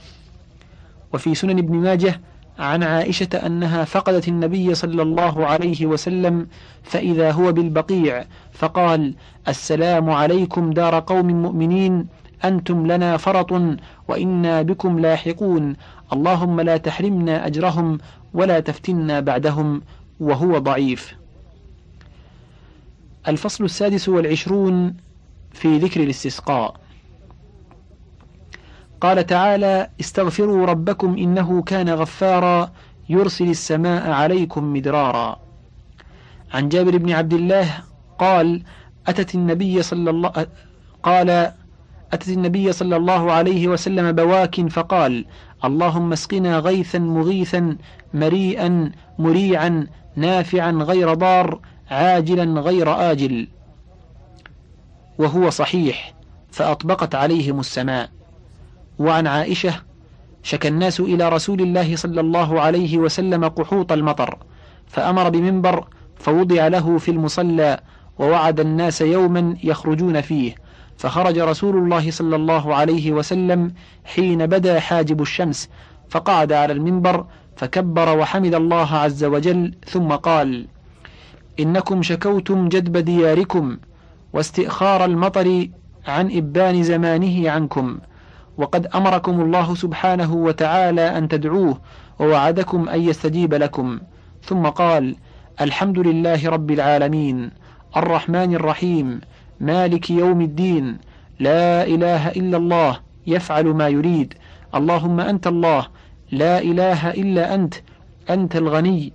[1.12, 2.20] وفي سنن ابن ماجه
[2.58, 6.46] عن عائشة أنها فقدت النبي صلى الله عليه وسلم
[6.82, 9.14] فإذا هو بالبقيع فقال
[9.48, 12.06] السلام عليكم دار قوم مؤمنين
[12.44, 13.52] أنتم لنا فرط
[14.08, 15.76] وإنا بكم لاحقون.
[16.12, 17.98] اللهم لا تحرمنا أجرهم
[18.34, 19.82] ولا تفتنا بعدهم
[20.20, 21.14] وهو ضعيف.
[23.28, 24.94] الفصل السادس والعشرون
[25.52, 26.74] في ذكر الاستسقاء.
[29.00, 32.72] قال تعالى استغفروا ربكم إنه كان غفارا
[33.08, 35.40] يرسل السماء عليكم مدرارا.
[36.54, 37.70] عن جابر بن عبد الله
[38.18, 38.62] قال
[39.06, 40.46] أتت النبي صلى الله
[41.02, 41.52] قال
[42.12, 45.24] أتت النبي صلى الله عليه وسلم بواك فقال
[45.64, 47.76] اللهم اسقنا غيثا مغيثا
[48.14, 53.48] مريئا مريعا نافعا غير ضار عاجلا غير آجل
[55.18, 56.14] وهو صحيح
[56.50, 58.10] فأطبقت عليهم السماء.
[58.98, 59.74] وعن عائشة
[60.42, 64.38] شكى الناس إلى رسول الله صلى الله عليه وسلم قحوط المطر
[64.86, 67.80] فأمر بمنبر فوضع له في المصلى
[68.18, 70.54] ووعد الناس يوما يخرجون فيه.
[70.96, 75.68] فخرج رسول الله صلى الله عليه وسلم حين بدا حاجب الشمس
[76.10, 80.66] فقعد على المنبر فكبر وحمد الله عز وجل ثم قال
[81.60, 83.76] إنكم شكوتم جدب دياركم
[84.32, 85.68] واستئخار المطر
[86.06, 87.98] عن إبان زمانه عنكم
[88.58, 91.80] وقد أمركم الله سبحانه وتعالى أن تدعوه
[92.20, 93.98] ووعدكم أن يستجيب لكم.
[94.42, 95.16] ثم قال
[95.60, 97.50] الحمد لله رب العالمين
[97.96, 99.20] الرحمن الرحيم
[99.60, 100.98] مالك يوم الدين
[101.40, 104.34] لا إله إلا الله يفعل ما يريد
[104.74, 105.86] اللهم أنت الله
[106.32, 107.74] لا إله إلا أنت
[108.30, 109.12] أنت الغني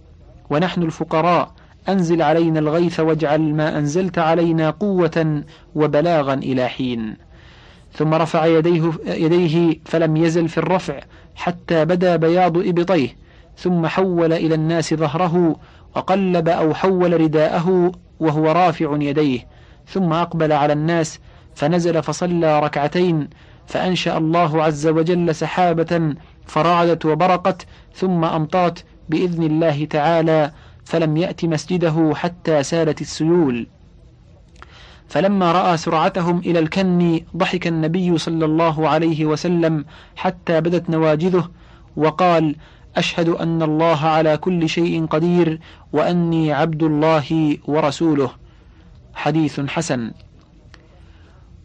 [0.50, 1.59] ونحن الفقراء.
[1.90, 5.44] أنزل علينا الغيث واجعل ما أنزلت علينا قوة
[5.76, 7.30] وبلاغا إلى حين.
[7.94, 11.00] ثم رفع يديه, يديه فلم يزل في الرفع
[11.36, 13.16] حتى بدا بياض إبطيه
[13.58, 15.56] ثم حول إلى الناس ظهره
[15.96, 19.48] وقلب أو حول رداءه وهو رافع يديه
[19.88, 21.20] ثم أقبل على الناس
[21.56, 23.30] فنزل فصلى ركعتين
[23.68, 26.16] فأنشأ الله عز وجل سحابة
[26.46, 27.66] فرعدت وبرقت
[27.96, 30.52] ثم أمطرت بإذن الله تعالى
[30.90, 33.68] فلم يأت مسجده حتى سالت السيول.
[35.10, 41.50] فلما رأى سرعتهم إلى الكن ضحك النبي صلى الله عليه وسلم حتى بدت نواجذه
[41.96, 42.56] وقال
[42.98, 45.60] أشهد أن الله على كل شيء قدير
[45.94, 48.32] وأني عبد الله ورسوله.
[49.14, 50.12] حديث حسن.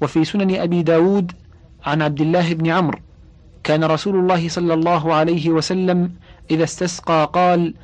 [0.03, 1.33] وفي سنن أبي داود
[1.85, 2.99] عن عبد الله بن عمرو
[3.65, 6.13] كان رسول الله صلى الله عليه وسلم
[6.51, 7.75] إذا استسقى قال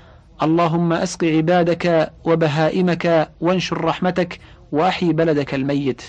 [0.43, 4.41] اللهم أسق عبادك وبهائمك وانشر رحمتك
[4.73, 6.03] وأحي بلدك الميت.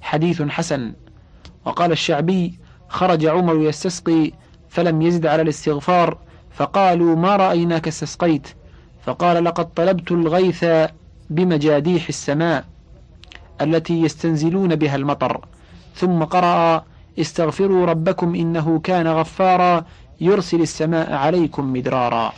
[0.00, 0.92] حديث حسن.
[1.64, 2.58] وقال الشعبي
[2.88, 4.32] خرج عمر يستسقي
[4.68, 6.18] فلم يزد على الاستغفار
[6.50, 8.48] فقالوا ما رأيناك استسقيت؟
[9.06, 10.64] فقال لقد طلبت الغيث
[11.30, 12.64] بمجاديح السماء
[13.60, 15.44] التي يستنزلون بها المطر
[15.94, 16.84] ثم قرأ
[17.18, 19.84] استغفروا ربكم إنه كان غفارا
[20.20, 22.32] يرسل السماء عليكم مدرارا.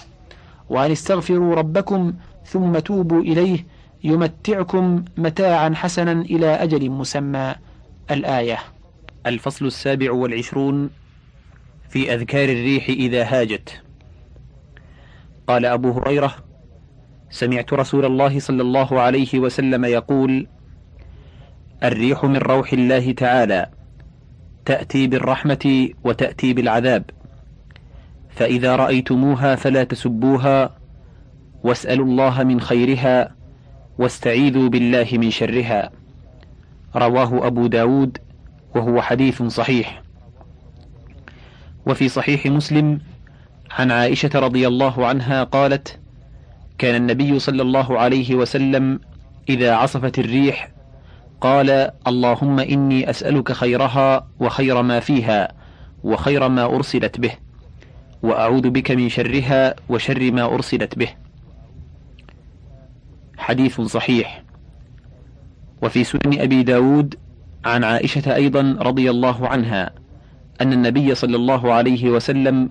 [0.71, 3.67] وأن استغفروا ربكم ثم توبوا إليه
[4.05, 7.55] يمتعكم متاعا حسنا إلى أجل مسمى
[8.11, 8.59] الآية.
[9.27, 10.91] الفصل السابع والعشرون
[11.89, 13.83] في أذكار الريح إذا هاجت.
[15.47, 16.35] قال أبو هريرة
[17.31, 20.47] سمعت رسول الله صلى الله عليه وسلم يقول
[21.83, 23.71] الريح من روح الله تعالى
[24.65, 27.05] تأتي بالرحمة وتأتي بالعذاب.
[28.41, 30.71] فإذا رأيتموها فلا تسبوها
[31.63, 33.35] واسألوا الله من خيرها
[33.99, 35.91] واستعيذوا بالله من شرها.
[36.97, 38.19] رواه أبو داود
[38.75, 40.03] وهو حديث صحيح.
[41.87, 43.01] وفي صحيح مسلم
[43.71, 45.99] عن عائشة رضي الله عنها قالت
[46.79, 49.01] كان النبي صلى الله عليه وسلم
[49.49, 50.71] إذا عصفت الريح
[51.41, 55.53] قال اللهم إني أسألك خيرها وخير ما فيها
[56.05, 57.50] وخير ما أرسلت به.
[58.23, 61.09] وأعوذ بك من شرها وشر ما أرسلت به.
[63.39, 64.43] حديث صحيح.
[65.83, 67.15] وفي سنن أبي داود
[67.65, 69.91] عن عائشة أيضا رضي الله عنها
[70.61, 72.69] أن النبي صلى الله عليه وسلم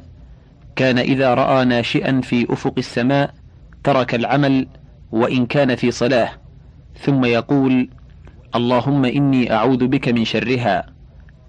[0.75, 3.33] كان إذا رأى ناشئا في أفق السماء
[3.83, 4.67] ترك العمل
[5.12, 6.29] وإن كان في صلاة
[6.95, 7.89] ثم يقول
[8.55, 10.85] اللهم إني أعوذ بك من شرها.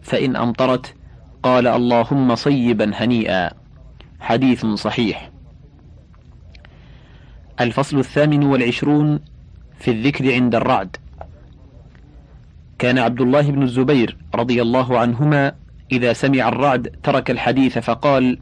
[0.02, 0.94] فإن أمطرت
[1.42, 3.59] قال اللهم صيبا هنيئا.
[4.20, 5.30] حديث صحيح.
[7.60, 9.20] الفصل الثامن والعشرون
[9.78, 10.96] في الذكر عند الرعد.
[12.78, 15.52] كان عبد الله بن الزبير رضي الله عنهما
[15.92, 18.38] إذا سمع الرعد ترك الحديث فقال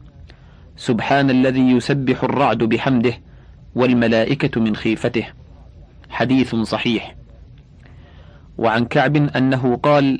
[0.77, 3.13] سبحان الذي يسبح الرعد بحمده
[3.75, 5.27] والملائكة من خيفته.
[6.09, 7.15] حديث صحيح.
[8.57, 10.19] وعن كعب أنه قال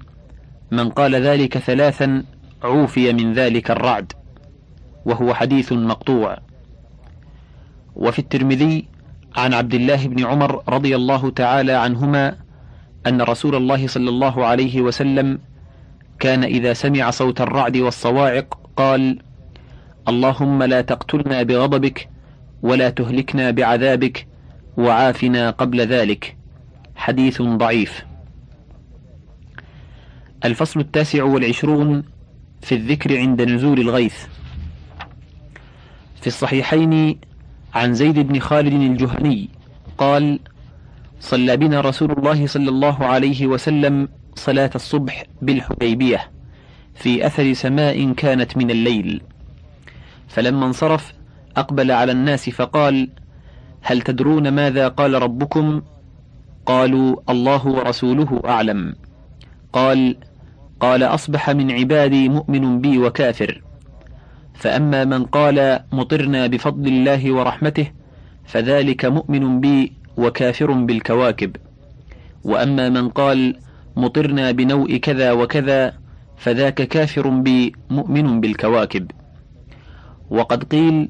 [0.71, 2.23] من قال ذلك ثلاثا
[2.63, 4.13] عوفي من ذلك الرعد.
[5.09, 6.37] وهو حديث مقطوع.
[7.95, 8.85] وفي الترمذي
[9.35, 12.35] عن عبد الله بن عمر رضي الله تعالى عنهما
[13.07, 15.39] أن رسول الله صلى الله عليه وسلم
[16.19, 19.19] كان إذا سمع صوت الرعد والصواعق قال
[20.07, 22.09] اللهم لا تقتلنا بغضبك
[22.61, 24.27] ولا تهلكنا بعذابك
[24.77, 26.37] وعافنا قبل ذلك
[26.95, 28.05] حديث ضعيف.
[30.45, 32.03] الفصل التاسع والعشرون
[32.61, 34.38] في الذكر عند نزول الغيث.
[36.21, 37.19] في الصحيحين
[37.73, 39.49] عن زيد بن خالد الجهني
[39.97, 40.39] قال
[41.19, 46.31] صلى بنا رسول الله صلى الله عليه وسلم صلاة الصبح بالحديبية
[46.95, 49.21] في أثر سماء كانت من الليل.
[50.27, 51.13] فلما انصرف
[51.57, 53.09] أقبل على الناس فقال
[53.81, 55.81] هل تدرون ماذا قال ربكم؟
[56.65, 58.95] قالوا الله ورسوله أعلم
[59.73, 60.17] قال
[60.79, 63.61] قال أصبح من عبادي مؤمن بي وكافر
[64.59, 67.91] فأما من قال مطرنا بفضل الله ورحمته
[68.45, 71.55] فذلك مؤمن بي وكافر بالكواكب.
[72.43, 73.55] وأما من قال
[73.95, 75.93] مطرنا بنوء كذا وكذا
[76.37, 79.11] فذاك كافر بي مؤمن بالكواكب.
[80.29, 81.09] وقد قيل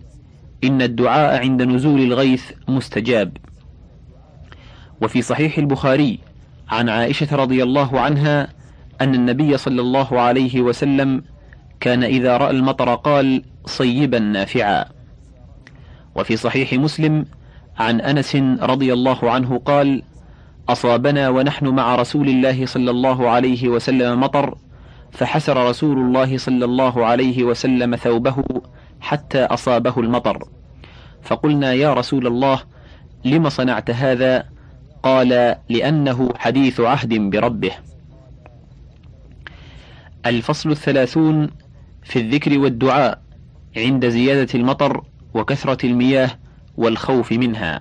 [0.63, 3.38] إن الدعاء عند نزول الغيث مستجاب.
[5.01, 6.19] وفي صحيح البخاري
[6.69, 8.47] عن عائشة رضي الله عنها
[9.01, 11.23] أن النبي صلى الله عليه وسلم
[11.79, 14.85] كان إذا رأى المطر قال صيبا نافعا.
[16.15, 17.25] وفي صحيح مسلم
[17.77, 20.03] عن أنس رضي الله عنه قال
[20.69, 24.57] أصابنا ونحن مع رسول الله صلى الله عليه وسلم مطر
[25.11, 28.43] فحسر رسول الله صلى الله عليه وسلم ثوبه
[29.01, 30.47] حتى أصابه المطر.
[31.21, 32.59] فقلنا يا رسول الله
[33.25, 34.45] لم صنعت هذا؟
[35.03, 37.71] قال لأنه حديث عهد بربه.
[40.25, 41.49] الفصل الثلاثون
[42.09, 43.21] في الذكر والدعاء
[43.77, 46.31] عند زيادة المطر وكثرة المياه
[46.77, 47.79] والخوف منها.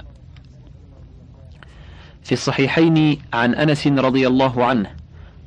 [2.22, 4.90] في الصحيحين عن أنس رضي الله عنه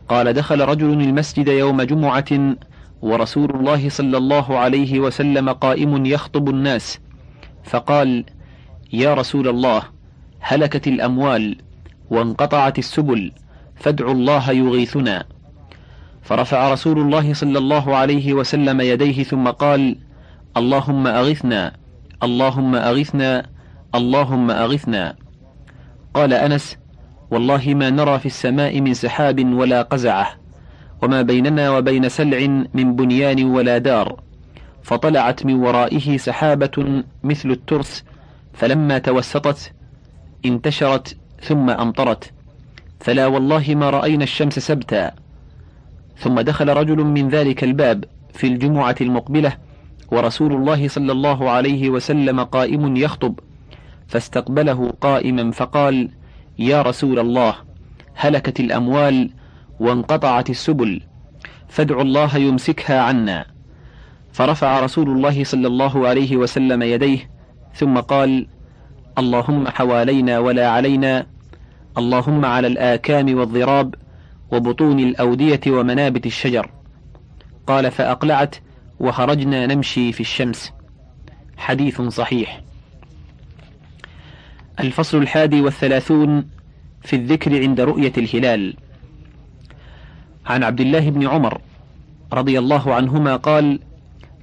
[0.09, 2.55] قال دخل رجل المسجد يوم جمعة
[3.01, 6.99] ورسول الله صلى الله عليه وسلم قائم يخطب الناس
[7.63, 8.25] فقال
[8.93, 9.83] يا رسول الله
[10.39, 11.57] هلكت الأموال
[12.09, 13.31] وانقطعت السبل
[13.75, 15.25] فادعوا الله يغيثنا.
[16.21, 19.97] فرفع رسول الله صلى الله عليه وسلم يديه ثم قال
[20.57, 21.81] اللهم أغثنا
[22.23, 23.45] اللهم أغثنا
[23.95, 25.15] اللهم أغثنا.
[26.13, 26.77] قال أنس
[27.31, 30.27] والله ما نرى في السماء من سحاب ولا قزعة
[31.01, 34.21] وما بيننا وبين سلع من بنيان ولا دار.
[34.83, 38.03] فطلعت من ورائه سحابة مثل الترس
[38.53, 39.73] فلما توسطت
[40.45, 42.33] انتشرت ثم أمطرت.
[42.99, 45.11] فلا والله ما رأينا الشمس سبتا.
[46.21, 49.57] ثم دخل رجل من ذلك الباب في الجمعة المقبلة
[50.11, 53.39] ورسول الله صلى الله عليه وسلم قائم يخطب
[54.07, 56.09] فاستقبله قائما فقال
[56.59, 57.55] يا رسول الله
[58.15, 59.29] هلكت الأموال
[59.79, 61.01] وانقطعت السبل
[61.69, 63.45] فادعوا الله يمسكها عنا.
[64.33, 67.29] فرفع رسول الله صلى الله عليه وسلم يديه
[67.75, 68.47] ثم قال
[69.17, 71.25] اللهم حوالينا ولا علينا
[71.97, 73.95] اللهم على الآكام والضراب
[74.51, 76.69] وبطون الأودية ومنابت الشجر.
[77.67, 78.55] قال فأقلعت
[78.99, 80.71] وخرجنا نمشي في الشمس.
[81.57, 82.61] حديث صحيح.
[84.79, 86.47] الفصل الحادي والثلاثون
[87.01, 88.73] في الذكر عند رؤية الهلال.
[90.45, 91.61] عن عبد الله بن عمر
[92.33, 93.79] رضي الله عنهما قال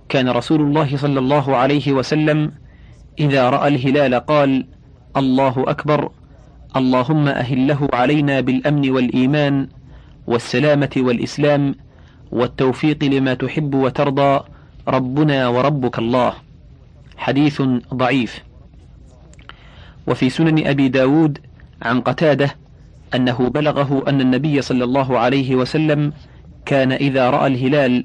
[0.09, 2.53] كان رسول الله صلى الله عليه وسلم
[3.19, 4.67] إذا رأى الهلال قال
[5.17, 6.11] الله أكبر
[6.77, 9.69] اللهم أهله علينا بالأمن والإيمان
[10.29, 11.75] والسلامة والإسلام
[12.33, 14.41] والتوفيق لما تحب وترضى
[14.89, 16.33] ربنا وربك الله.
[17.17, 17.63] حديث
[17.95, 18.43] ضعيف.
[20.07, 21.39] وفي سنن أبي داود
[21.83, 22.57] عن قتادة
[23.15, 26.13] أنه بلغه أن النبي صلى الله عليه وسلم
[26.67, 28.05] كان إذا رأى الهلال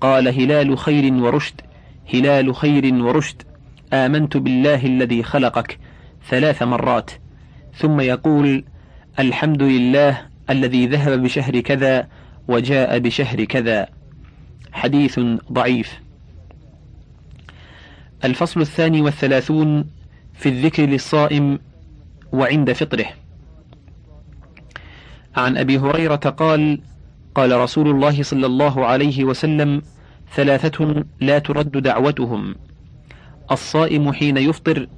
[0.00, 1.60] قال هلال خير ورشد
[2.14, 3.42] هلال خير ورشد
[3.92, 5.78] آمنت بالله الذي خلقك
[6.30, 7.10] ثلاث مرات.
[7.74, 8.64] ثم يقول
[9.18, 12.08] الحمد لله الذي ذهب بشهر كذا
[12.48, 13.88] وجاء بشهر كذا.
[14.72, 15.20] حديث
[15.52, 16.00] ضعيف.
[18.24, 19.84] الفصل الثاني والثلاثون
[20.34, 21.58] في الذكر للصائم
[22.32, 23.06] وعند فطره.
[25.36, 26.80] عن أبي هريرة قال
[27.34, 29.82] قال رسول الله صلى الله عليه وسلم
[30.34, 32.54] ثلاثة لا ترد دعوتهم.
[33.50, 34.88] الصائم حين يفطر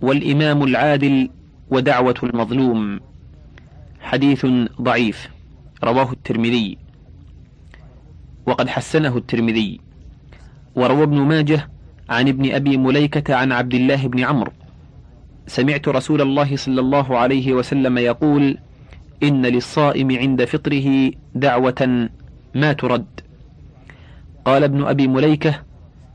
[0.00, 1.30] والإمام العادل
[1.70, 3.00] ودعوة المظلوم.
[4.08, 4.46] حديث
[4.80, 5.28] ضعيف
[5.84, 6.78] رواه الترمذي
[8.46, 9.80] وقد حسنه الترمذي
[10.76, 11.68] وروى ابن ماجه
[12.08, 14.52] عن ابن أبي مليكة عن عبد الله بن عمرو
[15.46, 18.58] سمعت رسول الله صلى الله عليه وسلم يقول
[19.22, 22.08] إن للصائم عند فطره دعوة
[22.54, 23.06] ما ترد.
[24.44, 25.60] قال ابن أبي مليكة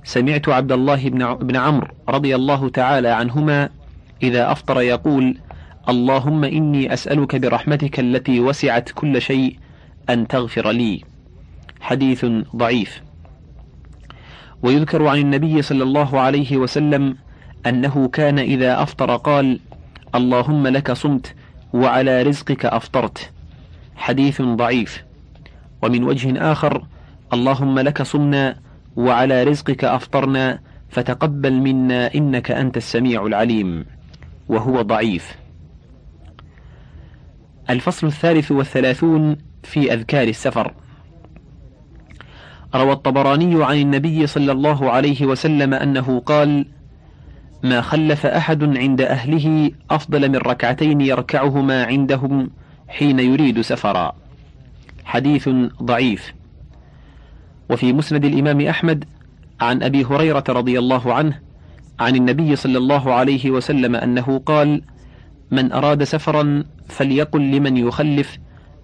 [0.03, 1.09] سمعت عبد الله
[1.41, 3.69] بن عمرو رضي الله تعالى عنهما
[4.23, 5.37] إذا أفطر يقول
[5.89, 9.57] اللهم إني أسألك برحمتك التي وسعت كل شيء
[10.09, 11.01] أن تغفر لي.
[11.81, 12.25] حديث
[12.55, 13.01] ضعيف.
[14.63, 17.17] ويذكر عن النبي صلى الله عليه وسلم
[17.65, 19.59] أنه كان إذا أفطر قال
[20.15, 21.35] اللهم لك صمت
[21.73, 23.31] وعلى رزقك أفطرت
[23.95, 25.03] حديث ضعيف.
[25.81, 26.85] ومن وجه آخر
[27.33, 28.55] اللهم لك صمنا
[28.95, 30.59] وعلى رزقك أفطرنا
[30.89, 33.85] فتقبل منا إنك أنت السميع العليم
[34.49, 35.42] وهو ضعيف.
[37.69, 40.73] الفصل الثالث والثلاثون في أذكار السفر.
[42.75, 46.65] روى الطبراني عن النبي صلى الله عليه وسلم أنه قال
[47.63, 52.49] ما خلف أحد عند أهله أفضل من ركعتين يركعهما عندهم
[52.87, 54.15] حين يريد سفرا
[55.05, 55.49] حديث
[55.83, 56.33] ضعيف.
[57.69, 59.05] وفي مسند الإمام أحمد
[59.61, 61.39] عن أبي هريرة رضي الله عنه
[61.99, 64.81] عن النبي صلى الله عليه وسلم أنه قال
[65.51, 68.37] من أراد سفرا فليقل لمن يخلف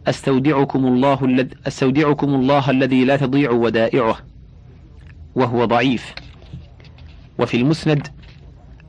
[0.08, 4.18] أستودعكم الله الذي أستودعكم الله الذي لا تضيع ودائعه
[5.36, 6.14] وهو ضعيف.
[7.40, 8.08] وفي المسند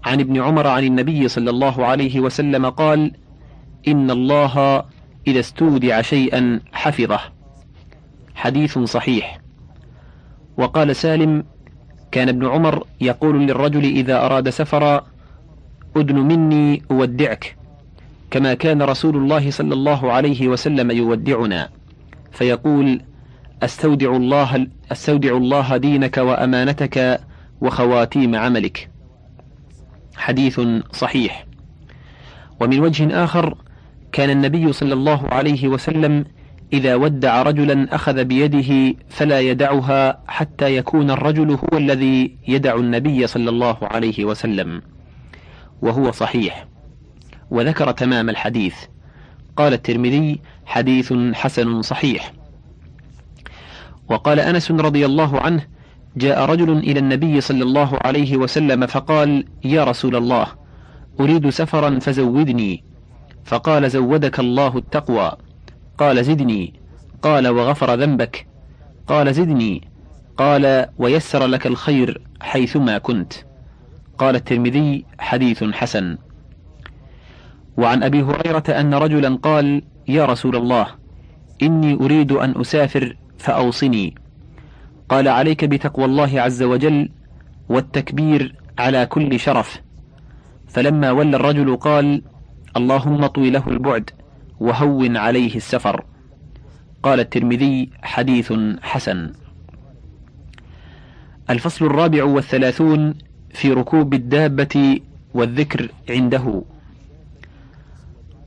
[0.04, 3.12] عن ابن عمر عن النبي صلى الله عليه وسلم قال
[3.88, 4.84] إن الله
[5.26, 7.20] إذا استودع شيئا حفظه.
[8.34, 9.40] حديث صحيح.
[10.56, 11.44] وقال سالم
[12.12, 15.06] كان ابن عمر يقول للرجل إذا أراد سفرا
[15.96, 17.59] أدن مني أودعك.
[18.30, 21.68] كما كان رسول الله صلى الله عليه وسلم يودعنا
[22.32, 23.00] فيقول
[23.62, 27.20] أستودع الله أستودع الله دينك وأمانتك
[27.60, 28.90] وخواتيم عملك.
[30.16, 30.60] حديث
[30.92, 31.46] صحيح.
[32.60, 33.54] ومن وجه آخر
[34.12, 36.24] كان النبي صلى الله عليه وسلم
[36.72, 43.50] إذا ودع رجلا أخذ بيده فلا يدعها حتى يكون الرجل هو الذي يدع النبي صلى
[43.50, 44.82] الله عليه وسلم
[45.82, 46.69] وهو صحيح.
[47.50, 48.74] وذكر تمام الحديث.
[49.56, 52.32] قال الترمذي حديث حسن صحيح.
[54.08, 55.66] وقال أنس رضي الله عنه
[56.16, 60.46] جاء رجل إلى النبي صلى الله عليه وسلم فقال يا رسول الله
[61.20, 62.84] أريد سفرا فزودني.
[63.44, 65.32] فقال زودك الله التقوى.
[65.98, 66.74] قال زدني.
[67.22, 68.46] قال وغفر ذنبك.
[69.06, 69.88] قال زدني.
[70.36, 73.32] قال ويسر لك الخير حيثما كنت.
[74.18, 76.18] قال الترمذي حديث حسن.
[77.80, 80.86] وعن أبي هريرة أن رجلا قال يا رسول الله
[81.62, 84.14] إني أريد أن أسافر فأوصني.
[85.08, 87.08] قال عليك بتقوى الله عز وجل
[87.68, 89.80] والتكبير على كل شرف.
[90.68, 92.22] فلما ولى الرجل قال
[92.76, 94.10] اللهم طوي له البعد
[94.60, 96.04] وهون عليه السفر.
[97.02, 98.52] قال الترمذي حديث
[98.82, 99.32] حسن.
[101.50, 103.14] الفصل الرابع والثلاثون
[103.50, 105.00] في ركوب الدابة
[105.34, 106.62] والذكر عنده.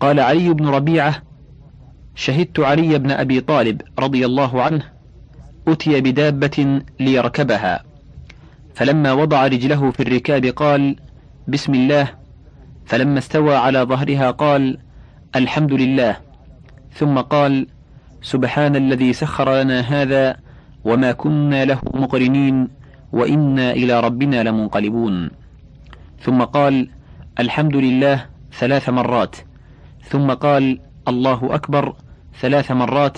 [0.03, 1.23] قال علي بن ربيعة
[2.15, 4.83] شهدت علي بن أبي طالب رضي الله عنه
[5.67, 7.83] أتي بدابة ليركبها.
[8.75, 10.95] فلما وضع رجله في الركاب قال
[11.47, 12.07] بسم الله.
[12.85, 14.77] فلما استوى على ظهرها قال
[15.35, 16.17] الحمد لله.
[16.93, 17.67] ثم قال
[18.21, 20.37] سبحان الذي سخر لنا هذا
[20.83, 22.67] وما كنا له مقرنين
[23.11, 25.31] وإنا إلى ربنا لمنقلبون.
[26.21, 26.89] ثم قال
[27.39, 28.25] الحمد لله
[28.59, 29.35] ثلاث مرات.
[30.03, 31.95] ثم قال الله أكبر
[32.39, 33.17] ثلاث مرات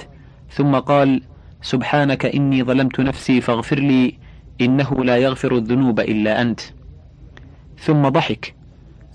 [0.50, 1.22] ثم قال
[1.62, 4.18] سبحانك إني ظلمت نفسي فاغفر لي
[4.62, 6.62] إنه لا يغفر الذنوب إلا أنت.
[7.80, 8.56] ثم ضحك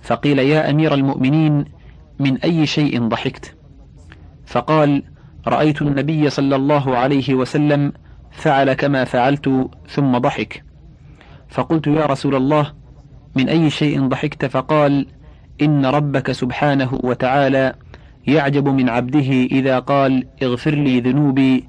[0.03, 1.65] فقيل يا أمير المؤمنين
[2.21, 3.55] من أي شيء ضحكت؟
[4.47, 5.03] فقال
[5.47, 7.93] رأيت النبي صلى الله عليه وسلم
[8.31, 10.65] فعل كما فعلت ثم ضحك.
[11.49, 12.73] فقلت يا رسول الله
[13.37, 15.07] من أي شيء ضحكت؟ فقال
[15.63, 17.75] إن ربك سبحانه وتعالى
[18.27, 21.65] يعجب من عبده إذا قال اغفر لي ذنوبي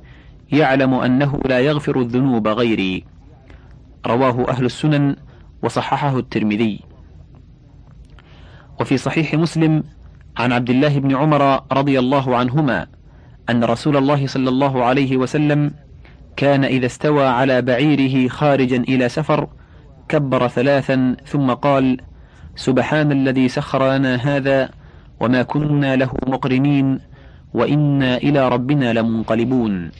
[0.51, 3.03] يعلم أنه لا يغفر الذنوب غيري.
[4.07, 5.15] رواه أهل السنن
[5.63, 6.79] وصححه الترمذي.
[8.79, 9.83] وفي صحيح مسلم
[10.37, 12.87] عن عبد الله بن عمر رضي الله عنهما
[13.49, 15.71] أن رسول الله صلى الله عليه وسلم
[16.35, 19.47] كان إذا استوى على بعيره خارجا إلى سفر
[20.09, 21.97] كبر ثلاثا ثم قال
[22.55, 24.69] سبحان الذي سخر لنا هذا
[25.19, 26.99] وما كنا له مقرنين
[27.53, 29.91] وإنا إلى ربنا لمنقلبون.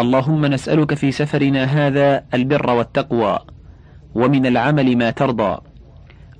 [0.00, 3.38] اللهم نسألك في سفرنا هذا البر والتقوى
[4.14, 5.58] ومن العمل ما ترضى.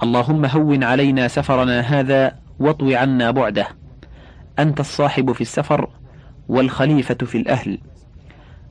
[0.03, 3.67] اللهم هون علينا سفرنا هذا واطو عنا بعده.
[4.59, 5.89] أنت الصاحب في السفر
[6.49, 7.79] والخليفة في الأهل.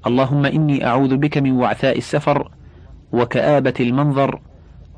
[0.07, 2.51] اللهم إني أعوذ بك من وعثاء السفر
[3.11, 4.39] وكآبة المنظر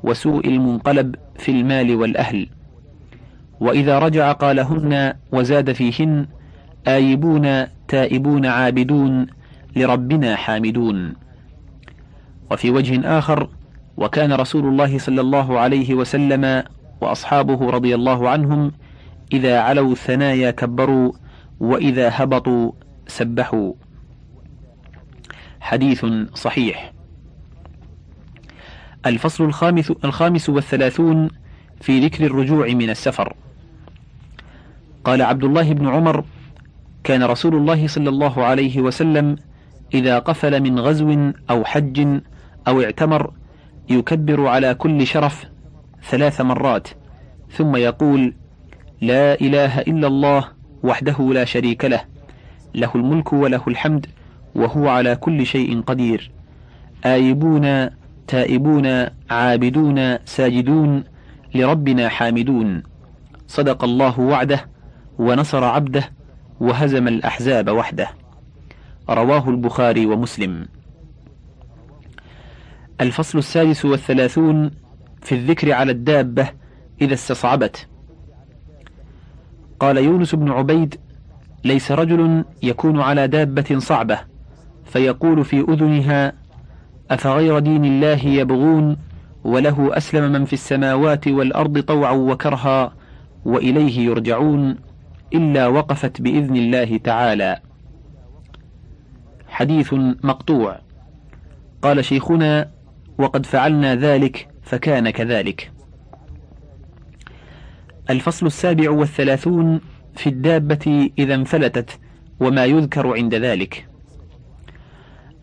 [0.04, 2.48] وسوء المنقلب في المال والأهل.
[3.60, 6.26] وإذا رجع قالهن وزاد فيهن
[6.88, 9.26] آيبون تائبون عابدون
[9.76, 11.14] لربنا حامدون.
[12.50, 13.48] وفي وجه آخر
[13.96, 16.62] وكان رسول الله صلى الله عليه وسلم
[17.00, 18.72] وأصحابه رضي الله عنهم
[19.32, 21.12] إذا علوا الثنايا كبروا
[21.60, 22.72] وإذا هبطوا
[23.06, 23.72] سبحوا.
[25.60, 26.92] حديث صحيح.
[29.06, 31.28] الفصل الخامس, الخامس والثلاثون
[31.80, 33.34] في ذكر الرجوع من السفر.
[35.04, 36.24] قال عبد الله بن عمر
[37.04, 39.36] كان رسول الله صلى الله عليه وسلم
[39.94, 42.20] إذا قفل من غزو أو حج
[42.68, 43.32] أو اعتمر
[43.90, 45.44] يكبر على كل شرف
[46.10, 46.88] ثلاث مرات
[47.50, 48.34] ثم يقول
[49.00, 50.48] لا إله إلا الله
[50.82, 52.00] وحده لا شريك له
[52.74, 54.06] له الملك وله الحمد
[54.54, 56.30] وهو على كل شيء قدير.
[57.04, 57.90] آيبون
[58.32, 61.04] تائبون عابدون ساجدون
[61.54, 62.82] لربنا حامدون.
[63.46, 64.66] صدق الله وعده
[65.18, 66.04] ونصر عبده
[66.60, 68.08] وهزم الأحزاب وحده.
[69.10, 70.68] رواه البخاري ومسلم.
[73.00, 74.70] الفصل السادس والثلاثون
[75.22, 76.48] في الذكر على الدابة
[77.00, 77.88] إذا استصعبت.
[79.80, 80.94] قال يونس بن عبيد
[81.64, 84.18] ليس رجل يكون على دابة صعبة
[84.84, 86.41] فيقول في أذنها
[87.12, 88.96] أفغير دين الله يبغون
[89.44, 92.94] وله أسلم من في السماوات والأرض طوعا وكرها
[93.44, 94.76] وإليه يرجعون
[95.34, 97.60] إلا وقفت بإذن الله تعالى.
[99.48, 100.78] حديث مقطوع.
[101.82, 102.70] قال شيخنا
[103.18, 105.72] وقد فعلنا ذلك فكان كذلك.
[108.10, 109.80] الفصل السابع والثلاثون
[110.16, 111.98] في الدابة إذا انفلتت
[112.40, 113.91] وما يذكر عند ذلك.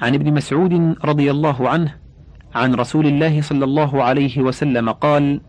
[0.01, 1.95] عن ابن مسعود رضي الله عنه
[2.55, 5.41] عن رسول الله صلى الله عليه وسلم قال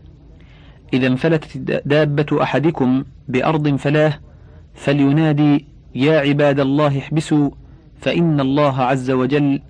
[0.93, 4.19] إذا انفلتت دابة أحدكم بأرض فلاه
[4.75, 7.49] فلينادي يا عباد الله احبسوا
[8.01, 9.61] فإن الله عز وجل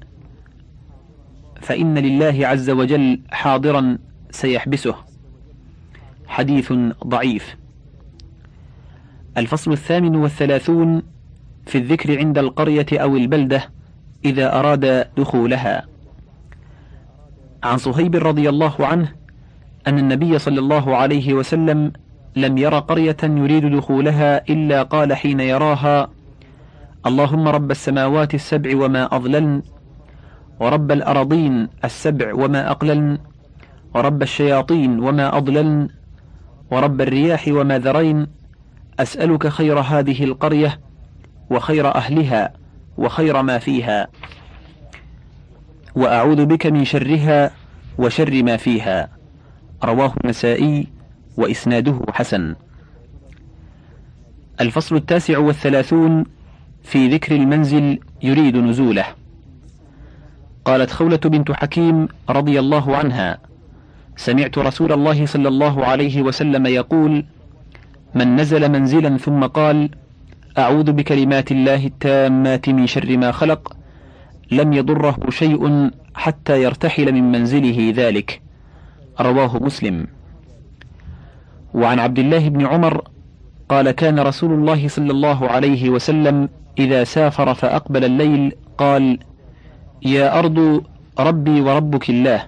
[1.62, 3.98] فإن لله عز وجل حاضرا
[4.32, 4.96] سيحبسه
[6.28, 6.74] حديث
[7.08, 7.56] ضعيف.
[9.38, 11.04] الفصل الثامن والثلاثون
[11.66, 13.70] في الذكر عند القرية أو البلدة
[14.26, 15.86] إذا أراد دخولها.
[17.64, 19.12] عن صهيب رضي الله عنه
[19.88, 21.92] أن النبي صلى الله عليه وسلم
[22.36, 26.10] لم ير قرية يريد دخولها إلا قال حين يراها
[27.06, 29.62] اللهم رب السماوات السبع وما أضللن
[30.60, 33.18] ورب الأرضين السبع وما أقللن
[33.96, 35.90] ورب الشياطين وما أضللن
[36.72, 38.28] ورب الرياح وما ذرين
[39.00, 40.80] أسألك خير هذه القرية
[41.50, 42.54] وخير أهلها
[42.98, 44.08] وخير ما فيها.
[45.96, 47.52] وأعوذ بك من شرها
[47.98, 49.10] وشر ما فيها.
[49.84, 50.88] رواه النسائي
[51.38, 52.56] وإسناده حسن.
[54.62, 56.26] الفصل التاسع والثلاثون
[56.84, 59.06] في ذكر المنزل يريد نزوله.
[60.66, 63.38] قالت خولة بنت حكيم رضي الله عنها
[64.18, 67.26] سمعت رسول الله صلى الله عليه وسلم يقول
[68.16, 69.90] من نزل منزلا ثم قال
[70.58, 73.74] أعوذ بكلمات الله التامات من شر ما خلق
[74.52, 78.42] لم يضره شيء حتى يرتحل من منزله ذلك.
[79.22, 80.08] رواه مسلم.
[81.74, 83.02] وعن عبد الله بن عمر
[83.70, 86.50] قال كان رسول الله صلى الله عليه وسلم
[86.80, 89.20] إذا سافر فأقبل الليل قال
[90.06, 90.84] يا أرض
[91.20, 92.48] ربي وربك الله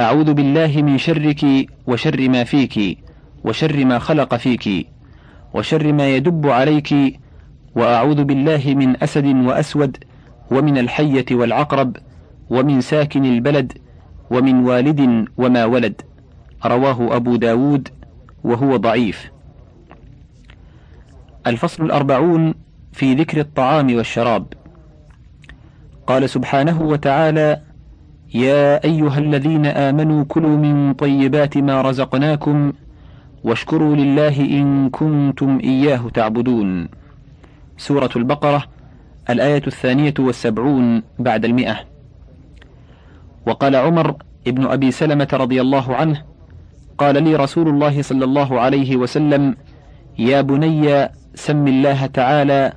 [0.00, 2.98] أعوذ بالله من شرك وشر ما فيك
[3.44, 4.95] وشر ما خلق فيك.
[5.56, 6.94] وشر ما يدب عليك
[7.76, 9.96] وأعوذ بالله من أسد وأسود
[10.50, 11.96] ومن الحية والعقرب
[12.50, 13.72] ومن ساكن البلد
[14.30, 16.02] ومن والد وما ولد.
[16.66, 17.88] رواه أبو داود
[18.44, 19.30] وهو ضعيف.
[21.46, 22.54] الفصل الأربعون
[22.92, 24.46] في ذكر الطعام والشراب.
[26.06, 27.60] قال سبحانه وتعالى
[28.34, 32.72] يا أيها الذين آمنوا كلوا من طيبات ما رزقناكم
[33.46, 36.88] واشكروا لله إن كنتم إياه تعبدون.
[37.78, 38.64] سورة البقرة
[39.30, 41.76] الآية الثانية والسبعون بعد المئة.
[43.46, 44.14] وقال عمر
[44.46, 46.22] ابن أبي سلمة رضي الله عنه
[46.98, 49.56] قال لي رسول الله صلى الله عليه وسلم
[50.18, 52.72] يا بني سم الله تعالى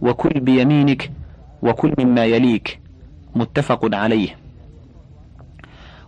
[0.00, 1.10] وكل بيمينك
[1.62, 2.80] وكل مما يليك.
[3.36, 4.36] متفق عليه.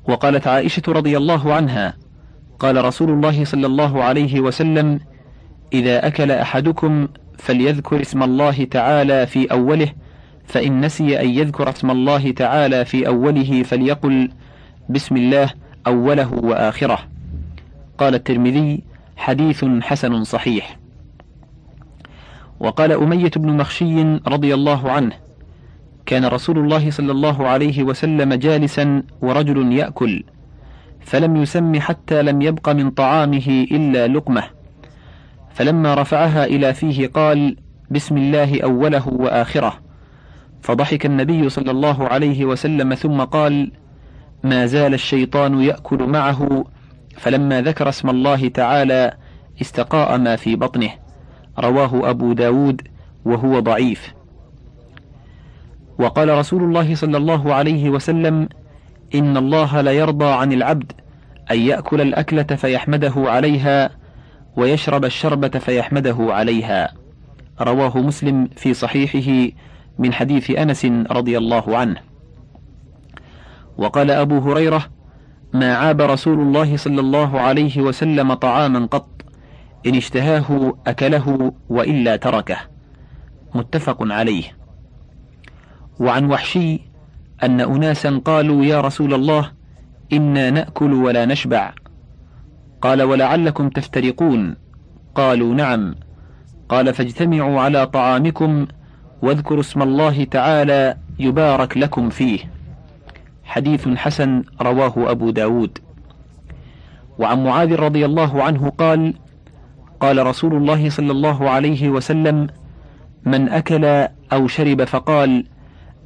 [0.09, 2.06] وقالت عائشة رضي الله عنها
[2.59, 5.01] قال رسول الله صلى الله عليه وسلم
[5.73, 9.89] إذا أكل أحدكم فليذكر اسم الله تعالى في أوله
[10.47, 14.31] فإن نسي أن يذكر اسم الله تعالى في أوله فليقل
[14.89, 15.51] بسم الله
[15.87, 16.99] أوله وآخره.
[17.99, 18.83] قال الترمذي
[19.17, 20.79] حديث حسن صحيح.
[22.61, 25.13] وقال أمية بن مخشي رضي الله عنه
[26.07, 30.25] كان رسول الله صلى الله عليه وسلم جالسا ورجل يأكل
[31.07, 34.43] فلم يسم حتى لم يبق من طعامه إلا لقمة.
[35.55, 37.57] فلما رفعها إلى فيه قال
[37.91, 39.79] بسم الله أوله وآخره.
[40.63, 43.73] فضحك النبي صلى الله عليه وسلم ثم قال
[44.45, 46.65] ما زال الشيطان يأكل معه.
[47.17, 49.13] فلما ذكر اسم الله تعالى
[49.61, 50.91] استقاء ما في بطنه.
[51.59, 52.83] رواه أبو داود
[53.25, 54.15] وهو ضعيف.
[55.99, 58.49] وقال رسول الله صلى الله عليه وسلم
[59.15, 60.93] إن الله ليرضى عن العبد
[61.51, 63.91] أن يأكل الأكلة فيحمده عليها
[64.57, 66.93] ويشرب الشربة فيحمده عليها.
[67.61, 69.57] رواه مسلم في صحيحه
[69.99, 71.97] من حديث أنس رضي الله عنه.
[73.79, 74.87] وقال أبو هريرة
[75.53, 79.09] ما عاب رسول الله صلى الله عليه وسلم طعاما قط
[79.87, 82.59] إن اشتهاه أكله وإلا تركه.
[83.55, 84.45] متفق عليه.
[86.01, 86.81] وعن وحشي
[87.43, 89.51] أن أناسا قالوا يا رسول الله
[90.13, 91.73] إنا نأكل ولا نشبع.
[92.83, 94.57] قال ولعلكم تفترقون.
[95.15, 95.95] قالوا نعم.
[96.69, 98.67] قال فاجتمعوا على طعامكم
[99.23, 102.39] واذكروا اسم الله تعالى يبارك لكم فيه.
[103.45, 105.79] حديث حسن رواه أبو داود.
[107.19, 109.15] وعن معاذ رضي الله عنه قال
[110.01, 112.47] قال رسول الله صلى الله عليه وسلم
[113.25, 113.85] من أكل
[114.33, 115.45] أو شرب فقال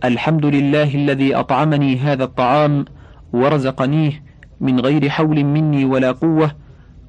[0.05, 2.85] الحمد لله الذي أطعمني هذا الطعام
[3.33, 4.13] ورزقنيه
[4.61, 6.57] من غير حول مني ولا قوة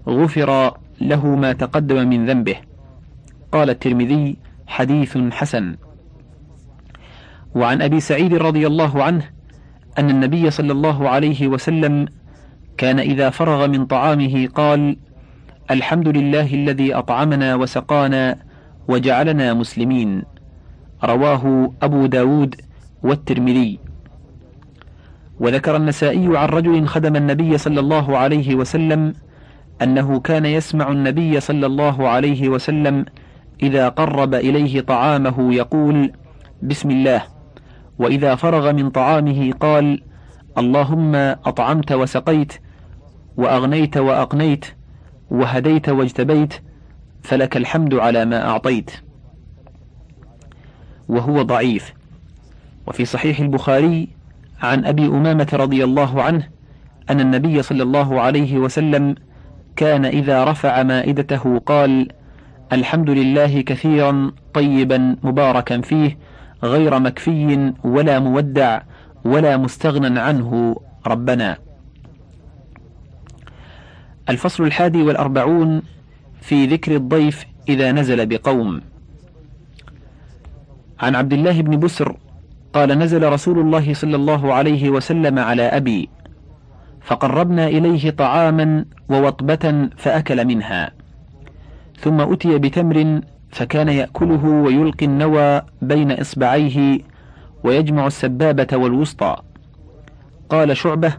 [0.07, 2.55] غفر له ما تقدم من ذنبه.
[3.51, 4.37] قال الترمذي
[4.67, 5.75] حديث حسن.
[7.55, 9.29] وعن أبي سعيد رضي الله عنه
[9.99, 12.07] أن النبي صلى الله عليه وسلم
[12.77, 14.97] كان إذا فرغ من طعامه قال
[15.71, 18.37] الحمد لله الذي أطعمنا وسقانا
[18.87, 20.23] وجعلنا مسلمين
[21.03, 22.70] رواه أبو داود
[23.03, 23.79] والترمذي.
[25.39, 29.13] وذكر النسائي عن رجل خدم النبي صلى الله عليه وسلم
[29.81, 33.05] أنه كان يسمع النبي صلى الله عليه وسلم
[33.63, 36.11] إذا قرب إليه طعامه يقول
[36.61, 37.23] بسم الله.
[37.99, 40.01] وإذا فرغ من طعامه قال
[40.57, 42.53] اللهم أطعمت وسقيت
[43.37, 44.65] وأغنيت وأقنيت
[45.31, 46.53] وهديت واجتبيت
[47.21, 48.91] فلك الحمد على ما أعطيت.
[51.09, 51.93] وهو ضعيف.
[52.87, 54.07] وفي صحيح البخاري
[54.61, 56.47] عن أبي أمامة رضي الله عنه
[57.09, 59.15] أن النبي صلى الله عليه وسلم
[59.75, 62.07] كان إذا رفع مائدته قال
[62.73, 66.17] الحمد لله كثيرا طيبا مباركا فيه
[66.63, 68.81] غير مكفي ولا مودع
[69.25, 70.75] ولا مستغنى عنه
[71.07, 71.57] ربنا.
[74.29, 75.81] الفصل الحادي والأربعون
[76.41, 78.81] في ذكر الضيف إذا نزل بقوم.
[80.99, 82.15] عن عبد الله بن بسر
[82.73, 86.09] قال نزل رسول الله صلى الله عليه وسلم على أبي
[87.01, 90.91] فقربنا إليه طعاما ووطبة فأكل منها
[91.99, 96.99] ثم أتي بتمر فكان يأكله ويلقي النوى بين إصبعيه
[97.63, 99.35] ويجمع السبابة والوسطى.
[100.49, 101.13] قال شعبة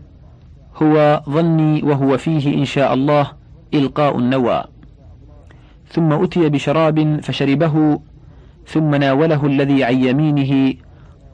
[0.83, 3.31] هو ظني وهو فيه إن شاء الله
[3.75, 4.65] إلقاء النوى.
[5.89, 8.01] ثم أتي بشراب فشربه
[8.67, 10.75] ثم ناوله الذي عن يمينه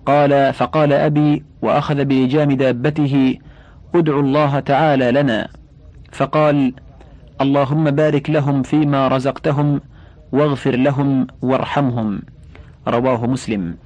[0.09, 3.39] قال فقال أبي وأخذ بلجام دابته
[3.95, 5.49] ادعوا الله تعالى لنا.
[6.13, 6.73] فقال
[7.41, 9.81] اللهم بارك لهم فيما رزقتهم
[10.33, 12.23] واغفر لهم وارحمهم.
[12.89, 13.77] رواه مسلم.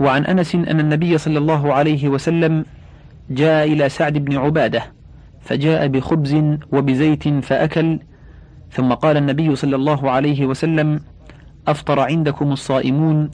[0.00, 2.64] وعن أنس أن النبي صلى الله عليه وسلم
[3.30, 4.82] جاء إلى سعد بن عبادة
[5.40, 7.98] فجاء بخبز وبزيت فأكل
[8.72, 11.00] ثم قال النبي صلى الله عليه وسلم
[11.68, 13.30] أفطر عندكم الصائمون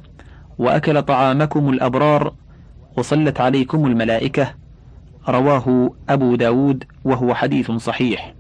[0.59, 2.34] وأكل طعامكم الأبرار
[2.96, 4.54] وصلت عليكم الملائكة.
[5.28, 8.34] رواه أبو داود وهو حديث صحيح.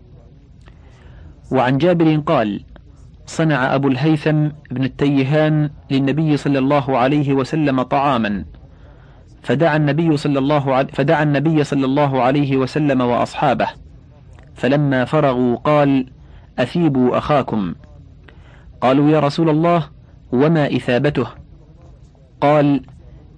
[1.52, 2.64] وعن جابر قال
[3.26, 8.44] صنع أبو الهيثم بن التيهان للنبي صلى الله عليه وسلم طعاما.
[9.42, 13.68] فدعا النبي صلى الله عليه فدعا النبي صلى الله عليه وسلم وأصحابه.
[14.54, 16.06] فلما فرغوا قال
[16.58, 17.74] أثيبوا أخاكم.
[18.80, 19.88] قالوا يا رسول الله
[20.32, 21.26] وما إثابته؟
[22.40, 22.82] قال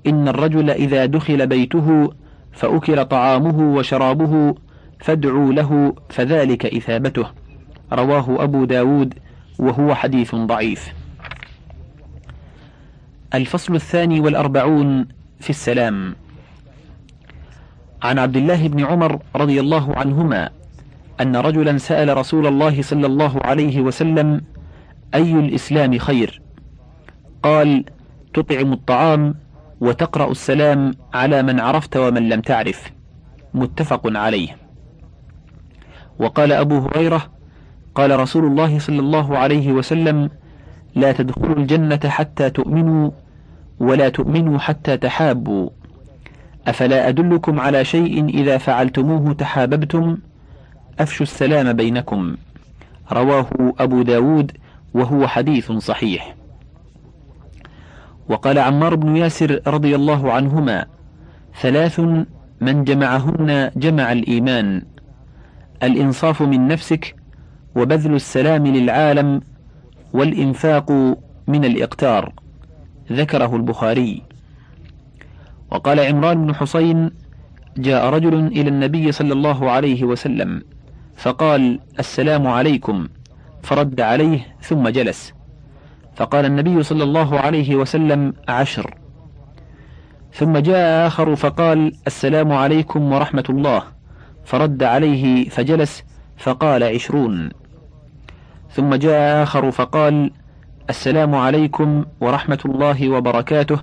[0.07, 2.11] إن الرجل إذا دخل بيته
[2.53, 4.55] فأكل طعامه وشرابه
[5.01, 7.27] فادعوا له فذلك إثابته.
[7.93, 9.15] رواه أبو داود
[9.59, 10.93] وهو حديث ضعيف.
[13.35, 15.09] الفصل الثاني والأربعون
[15.41, 16.15] في السلام.
[18.03, 20.51] عن عبد الله بن عمر رضي الله عنهما
[21.21, 24.41] أن رجلا سأل رسول الله صلى الله عليه وسلم
[25.15, 26.41] أي الإسلام خير؟
[27.43, 27.85] قال
[28.35, 29.35] تطعم الطعام
[29.81, 32.93] وتقرأ السلام على من عرفت ومن لم تعرف.
[33.55, 34.57] متفق عليه.
[36.19, 37.31] وقال أبو هريرة
[37.95, 40.31] قال رسول الله صلى الله عليه وسلم
[40.95, 43.11] لا تدخلوا الجنة حتى تؤمنوا
[43.81, 45.71] ولا تؤمنوا حتى تحابوا.
[46.67, 50.19] أفلا أدلكم على شيء إذا فعلتموه تحاببتم؟
[50.99, 52.37] أفشوا السلام بينكم.
[53.13, 53.49] رواه
[53.79, 54.53] أبو داود
[54.95, 56.38] وهو حديث صحيح.
[58.29, 60.87] وقال عمار بن ياسر رضي الله عنهما
[61.61, 62.01] ثلاث
[62.61, 64.83] من جمعهن جمع الإيمان
[65.83, 67.17] الإنصاف من نفسك
[67.77, 69.41] وبذل السلام للعالم
[70.13, 70.93] والإنفاق
[71.47, 72.33] من الإقتار
[73.13, 74.23] ذكره البخاري.
[75.71, 77.11] وقال عمران بن حسين
[77.77, 80.63] جاء رجل إلى النبي صلى الله عليه وسلم
[81.17, 83.09] فقال السلام عليكم
[83.63, 85.33] فرد عليه ثم جلس
[86.19, 88.95] فقال النبي صلى الله عليه وسلم عشر.
[90.33, 93.83] ثم جاء آخر فقال السلام عليكم ورحمة الله.
[94.45, 96.05] فرد عليه فجلس
[96.37, 97.51] فقال عشرون.
[98.71, 100.31] ثم جاء آخر فقال
[100.91, 103.79] السلام عليكم ورحمة الله وبركاته.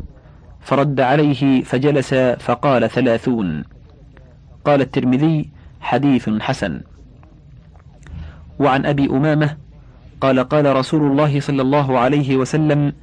[0.61, 3.63] فرد عليه فجلس فقال ثلاثون.
[4.65, 5.49] قال الترمذي
[5.81, 6.81] حديث حسن.
[8.59, 9.64] وعن أبي أمامة
[10.21, 12.93] قال قال رسول الله صلى الله عليه وسلم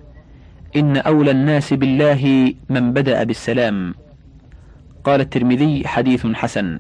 [0.77, 3.95] إن أولى الناس بالله من بدأ بالسلام.
[5.05, 6.79] قال الترمذي حديث حسن.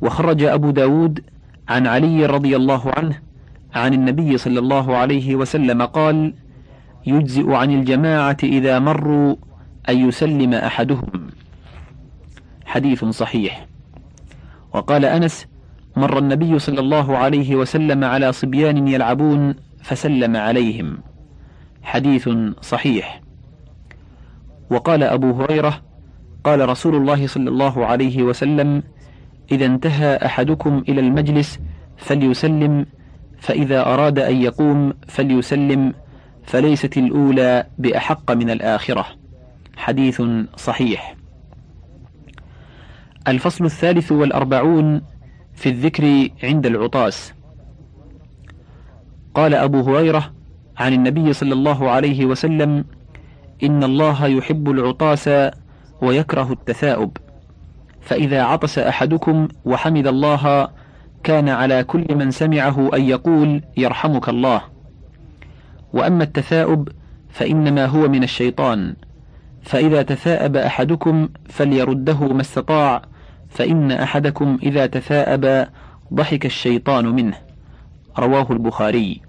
[0.00, 1.20] وخرج أبو داود
[1.68, 3.18] عن علي رضي الله عنه
[3.74, 6.34] عن النبي صلى الله عليه وسلم قال
[7.06, 9.36] يجزئ عن الجماعة إذا مروا
[9.88, 11.30] أن يسلم أحدهم.
[12.64, 13.66] حديث صحيح.
[14.72, 15.46] وقال أنس
[15.96, 20.98] مر النبي صلى الله عليه وسلم على صبيان يلعبون فسلم عليهم.
[21.82, 22.28] حديث
[22.62, 23.20] صحيح.
[24.70, 25.80] وقال أبو هريرة
[26.44, 28.82] قال رسول الله صلى الله عليه وسلم
[29.52, 31.60] إذا انتهى أحدكم إلى المجلس
[31.96, 32.86] فليسلم
[33.38, 35.94] فإذا أراد أن يقوم فليسلم
[36.44, 39.06] فليست الأولى بأحق من الآخرة.
[39.76, 40.22] حديث
[40.56, 41.16] صحيح.
[43.28, 45.02] الفصل الثالث والأربعون
[45.54, 47.32] في الذكر عند العطاس.
[49.34, 50.32] قال أبو هريرة
[50.76, 52.84] عن النبي صلى الله عليه وسلم
[53.62, 55.30] إن الله يحب العطاس
[56.02, 57.16] ويكره التثاؤب.
[58.00, 60.68] فإذا عطس أحدكم وحمد الله
[61.22, 64.62] كان على كل من سمعه أن يقول يرحمك الله.
[65.92, 66.88] وأما التثاؤب
[67.30, 68.94] فإنما هو من الشيطان.
[69.62, 73.02] فإذا تثاءب أحدكم فليرده ما استطاع
[73.52, 75.68] فإن أحدكم إذا تثاءب
[76.14, 77.36] ضحك الشيطان منه.
[78.18, 79.20] رواه البخاري.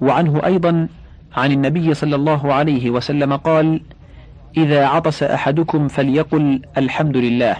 [0.00, 0.88] وعنه أيضا
[1.36, 3.80] عن النبي صلى الله عليه وسلم قال
[4.56, 7.56] إذا عطس أحدكم فليقل الحمد لله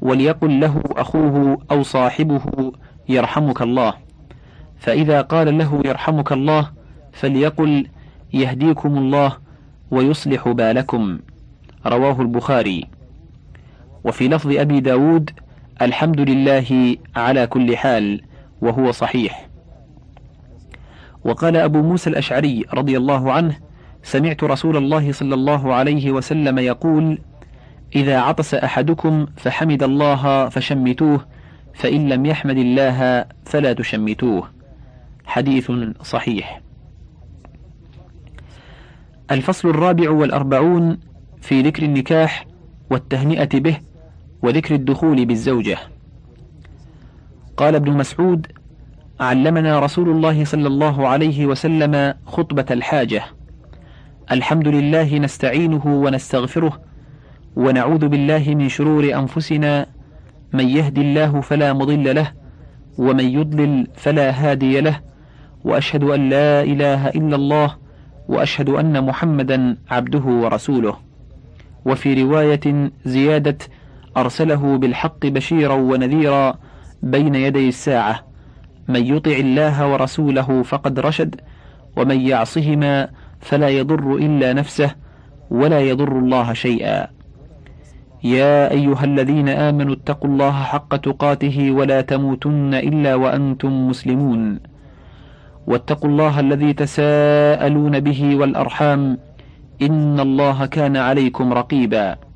[0.00, 2.72] وليقل له أخوه أو صاحبه
[3.08, 3.94] يرحمك الله.
[4.78, 6.70] فإذا قال له يرحمك الله
[7.12, 7.86] فليقل
[8.32, 9.36] يهديكم الله
[9.90, 11.18] ويصلح بالكم.
[11.86, 12.99] رواه البخاري.
[14.04, 15.30] وفي لفظ أبي داود
[15.82, 18.20] الحمد لله على كل حال
[18.60, 19.48] وهو صحيح.
[21.24, 23.56] وقال أبو موسى الأشعري رضي الله عنه
[24.02, 27.18] سمعت رسول الله صلى الله عليه وسلم يقول
[27.96, 31.26] إذا عطس أحدكم فحمد الله فشمتوه
[31.74, 34.50] فإن لم يحمد الله فلا تشمتوه.
[35.24, 35.72] حديث
[36.02, 36.60] صحيح.
[39.30, 40.98] الفصل الرابع والأربعون
[41.40, 42.46] في ذكر النكاح
[42.90, 43.89] والتهنئة به
[44.42, 45.78] وذكر الدخول بالزوجة.
[47.56, 48.46] قال ابن مسعود
[49.20, 53.22] علمنا رسول الله صلى الله عليه وسلم خطبة الحاجة.
[54.30, 56.80] الحمد لله نستعينه ونستغفره
[57.56, 59.86] ونعوذ بالله من شرور أنفسنا.
[60.52, 62.32] من يهد الله فلا مضل له
[62.98, 65.00] ومن يضلل فلا هادي له.
[65.64, 67.76] وأشهد أن لا إله إلا الله
[68.28, 70.96] وأشهد أن محمدا عبده ورسوله.
[71.84, 73.58] وفي رواية زيادة
[74.16, 76.54] أرسله بالحق بشيرا ونذيرا
[77.02, 78.24] بين يدي الساعة.
[78.88, 81.40] من يطع الله ورسوله فقد رشد
[81.96, 83.08] ومن يعصهما
[83.40, 84.94] فلا يضر إلا نفسه
[85.50, 87.06] ولا يضر الله شيئا.
[88.24, 94.60] يا أيها الذين آمنوا اتقوا الله حق تقاته ولا تموتن إلا وأنتم مسلمون.
[95.66, 99.18] واتقوا الله الذي تساءلون به والأرحام
[99.82, 102.29] إن الله كان عليكم رقيبا.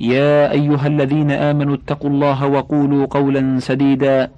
[0.00, 4.30] يا أيها الذين آمنوا اتقوا الله وقولوا قولا سديدا.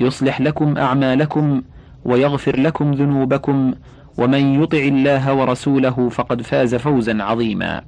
[0.00, 1.62] يصلح لكم أعمالكم
[2.04, 3.74] ويغفر لكم ذنوبكم.
[4.18, 7.82] ومن يطع الله ورسوله فقد فاز فوزا عظيما.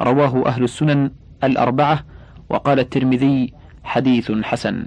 [0.00, 1.10] رواه أهل السنن
[1.44, 2.04] الأربعة
[2.48, 3.52] وقال الترمذي
[3.84, 4.86] حديث حسن.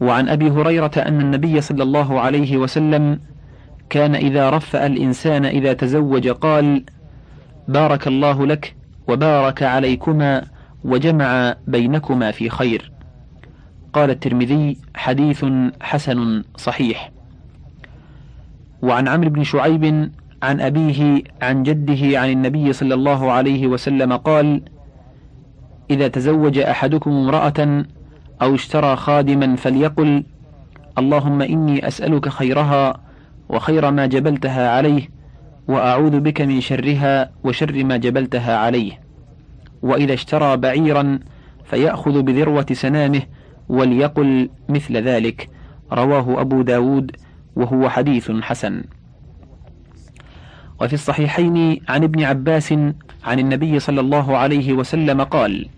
[0.00, 3.20] وعن أبي هريرة أن النبي صلى الله عليه وسلم
[3.90, 6.84] كان إذا رفأ الإنسان إذا تزوج قال
[7.68, 8.77] بارك الله لك
[9.08, 10.44] وبارك عليكما
[10.84, 12.92] وجمع بينكما في خير.
[13.92, 15.44] قال الترمذي حديث
[15.80, 17.10] حسن صحيح.
[18.82, 20.10] وعن عمرو بن شعيب
[20.42, 24.62] عن أبيه عن جده عن النبي صلى الله عليه وسلم قال
[25.90, 27.84] إذا تزوج أحدكم امرأة
[28.42, 30.24] أو اشترى خادما فليقل
[30.98, 33.00] اللهم إني أسألك خيرها
[33.48, 35.08] وخير ما جبلتها عليه
[35.68, 39.00] وأعوذ بك من شرها وشر ما جبلتها عليه.
[39.82, 41.18] وإذا اشترى بعيرا
[41.64, 43.22] فيأخذ بذروة سنامه
[43.68, 45.48] وليقل مثل ذلك.
[45.92, 47.16] رواه أبو داود
[47.56, 48.84] وهو حديث حسن.
[50.80, 52.72] وفي الصحيحين عن ابن عباس
[53.24, 55.68] عن النبي صلى الله عليه وسلم قال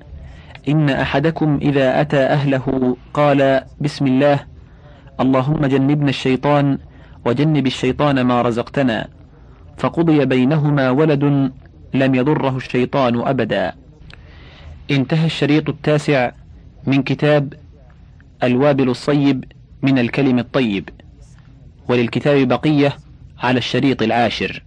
[0.69, 4.41] إن أحدكم إذا أتى أهله قال بسم الله
[5.21, 6.79] اللهم جنبنا الشيطان
[7.27, 9.20] وجنب الشيطان ما رزقتنا.
[9.81, 11.53] فقضي بينهما ولد
[11.95, 13.73] لم يضره الشيطان أبدا.
[14.91, 16.31] انتهى الشريط التاسع
[16.87, 17.55] من كتاب
[18.43, 19.45] الوابل الصيب
[19.83, 20.89] من الكلم الطيب
[21.89, 22.97] وللكتاب بقية
[23.39, 24.63] على الشريط العاشر.